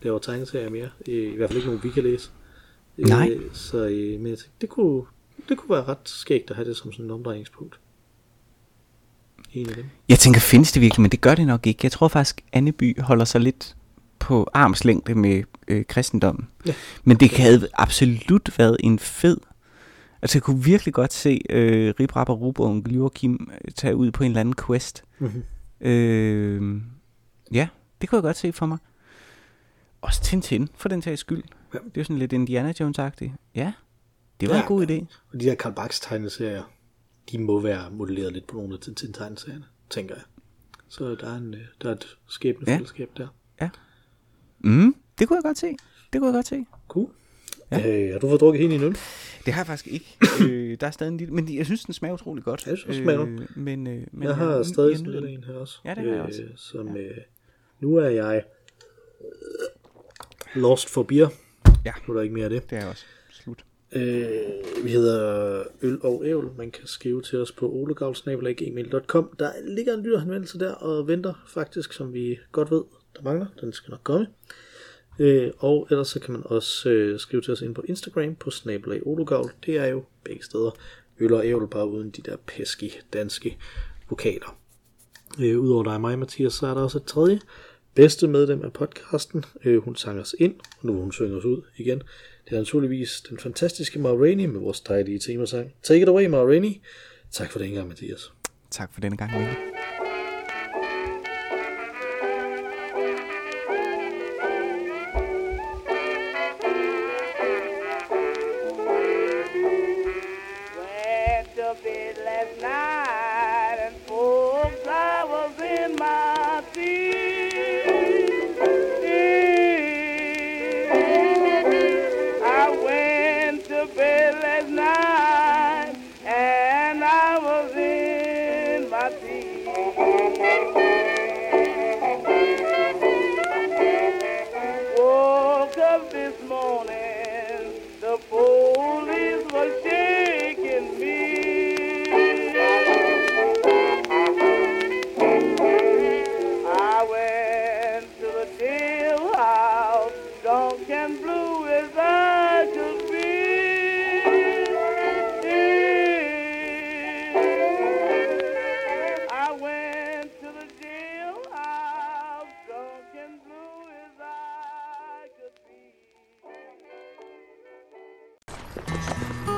[0.04, 0.88] laver tegneserier mere.
[1.06, 2.30] I hvert fald ikke nogen, vi kan læse.
[2.98, 3.30] Øh, Nej.
[3.52, 5.02] så øh, men jeg tænkte, det kunne,
[5.48, 7.78] det kunne være ret skægt at have det som sådan en omdrejningspunkt.
[9.52, 9.84] En af dem.
[10.08, 11.80] Jeg tænker, findes det virkelig, men det gør det nok ikke.
[11.82, 13.76] Jeg tror faktisk, Anneby holder sig lidt
[14.18, 16.48] på armslængde med øh, kristendommen.
[16.66, 16.74] Ja.
[17.04, 19.36] Men det havde absolut været en fed...
[20.22, 23.70] Altså, jeg kunne virkelig godt se øh, Rip Rap og Rup og onkel Joachim øh,
[23.70, 25.04] tage ud på en eller anden quest.
[25.18, 25.42] Mm-hmm.
[25.88, 26.80] Øh,
[27.52, 27.68] ja,
[28.00, 28.78] det kunne jeg godt se for mig.
[30.02, 31.42] Også Tintin, for den sags skyld.
[31.74, 31.78] Ja.
[31.78, 33.30] Det er jo sådan lidt Indiana Jones-agtigt.
[33.54, 33.72] Ja,
[34.40, 34.60] det var Ja.
[34.60, 35.16] en god idé.
[35.32, 36.62] Og de der Karl Barks tegneserier,
[37.32, 40.24] de må være modelleret lidt på nogle af Tintin tegneserierne, tænker jeg.
[40.88, 43.28] Så der er, en, øh, der er et skæbnefællesskab der.
[44.64, 45.76] Mm, det kunne jeg godt se.
[46.12, 46.66] Det kunne jeg godt se.
[46.88, 47.08] Cool.
[47.70, 48.04] Ja.
[48.06, 48.92] Øh, har du fået drukket helt i nul?
[49.46, 50.16] Det har jeg faktisk ikke.
[50.48, 51.34] øh, der er stadig en lille...
[51.34, 52.66] Men jeg synes, den smager utrolig godt.
[52.66, 55.44] Jeg synes, den smager øh, men, øh, men Jeg har øh, stadig jeg sådan en
[55.44, 55.78] her også.
[55.84, 56.42] Ja, det har jeg også.
[56.56, 57.16] Som, øh,
[57.80, 58.44] nu er jeg
[60.54, 61.28] lost for beer.
[61.84, 61.92] Ja.
[62.08, 62.70] Nu er der ikke mere af det.
[62.70, 63.04] Det er også.
[63.30, 63.64] Slut.
[63.92, 66.50] Øh, vi hedder Øl og Ævl.
[66.56, 69.34] Man kan skrive til os på olegavl.gmail.com.
[69.38, 72.82] Der ligger en lytterhenvendelse der og venter faktisk, som vi godt ved,
[73.16, 73.46] der mangler.
[73.60, 74.26] Den skal nok komme.
[75.18, 78.50] Øh, og ellers så kan man også øh, skrive til os ind på Instagram på
[78.50, 79.50] snabelag olegavl.
[79.66, 80.70] Det er jo begge steder
[81.20, 83.58] Øl og Ævl, bare uden de der peski danske
[84.08, 84.58] vokaler.
[85.40, 87.40] Øh, Udover dig og mig, Mathias, så er der også et tredje
[87.94, 89.44] bedste medlem af podcasten.
[89.64, 92.02] Øh, hun sang os ind, og nu hun synger os ud igen.
[92.44, 95.72] Det er naturligvis den fantastiske Ma Rainey med vores dejlige temasang.
[95.82, 96.72] Take it away, Ma Rainey.
[97.30, 98.32] Tak for den gang, Mathias.
[98.70, 99.56] Tak for denne gang, Mikkel.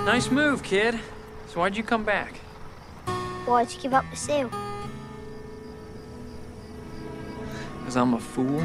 [0.04, 1.00] Nice move, kid.
[1.46, 2.36] So why'd you come back?
[3.46, 4.50] Why'd you give up the seal?
[7.78, 8.62] Because I'm a fool?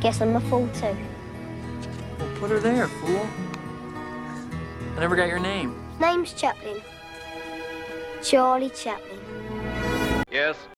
[0.00, 0.96] Guess I'm a fool too.
[2.18, 3.24] Well, put her there, fool.
[4.96, 5.80] I never got your name.
[6.00, 6.82] Name's Chaplin.
[8.20, 9.20] Charlie Chaplin.
[10.30, 10.56] Yes.
[10.56, 10.77] Ja?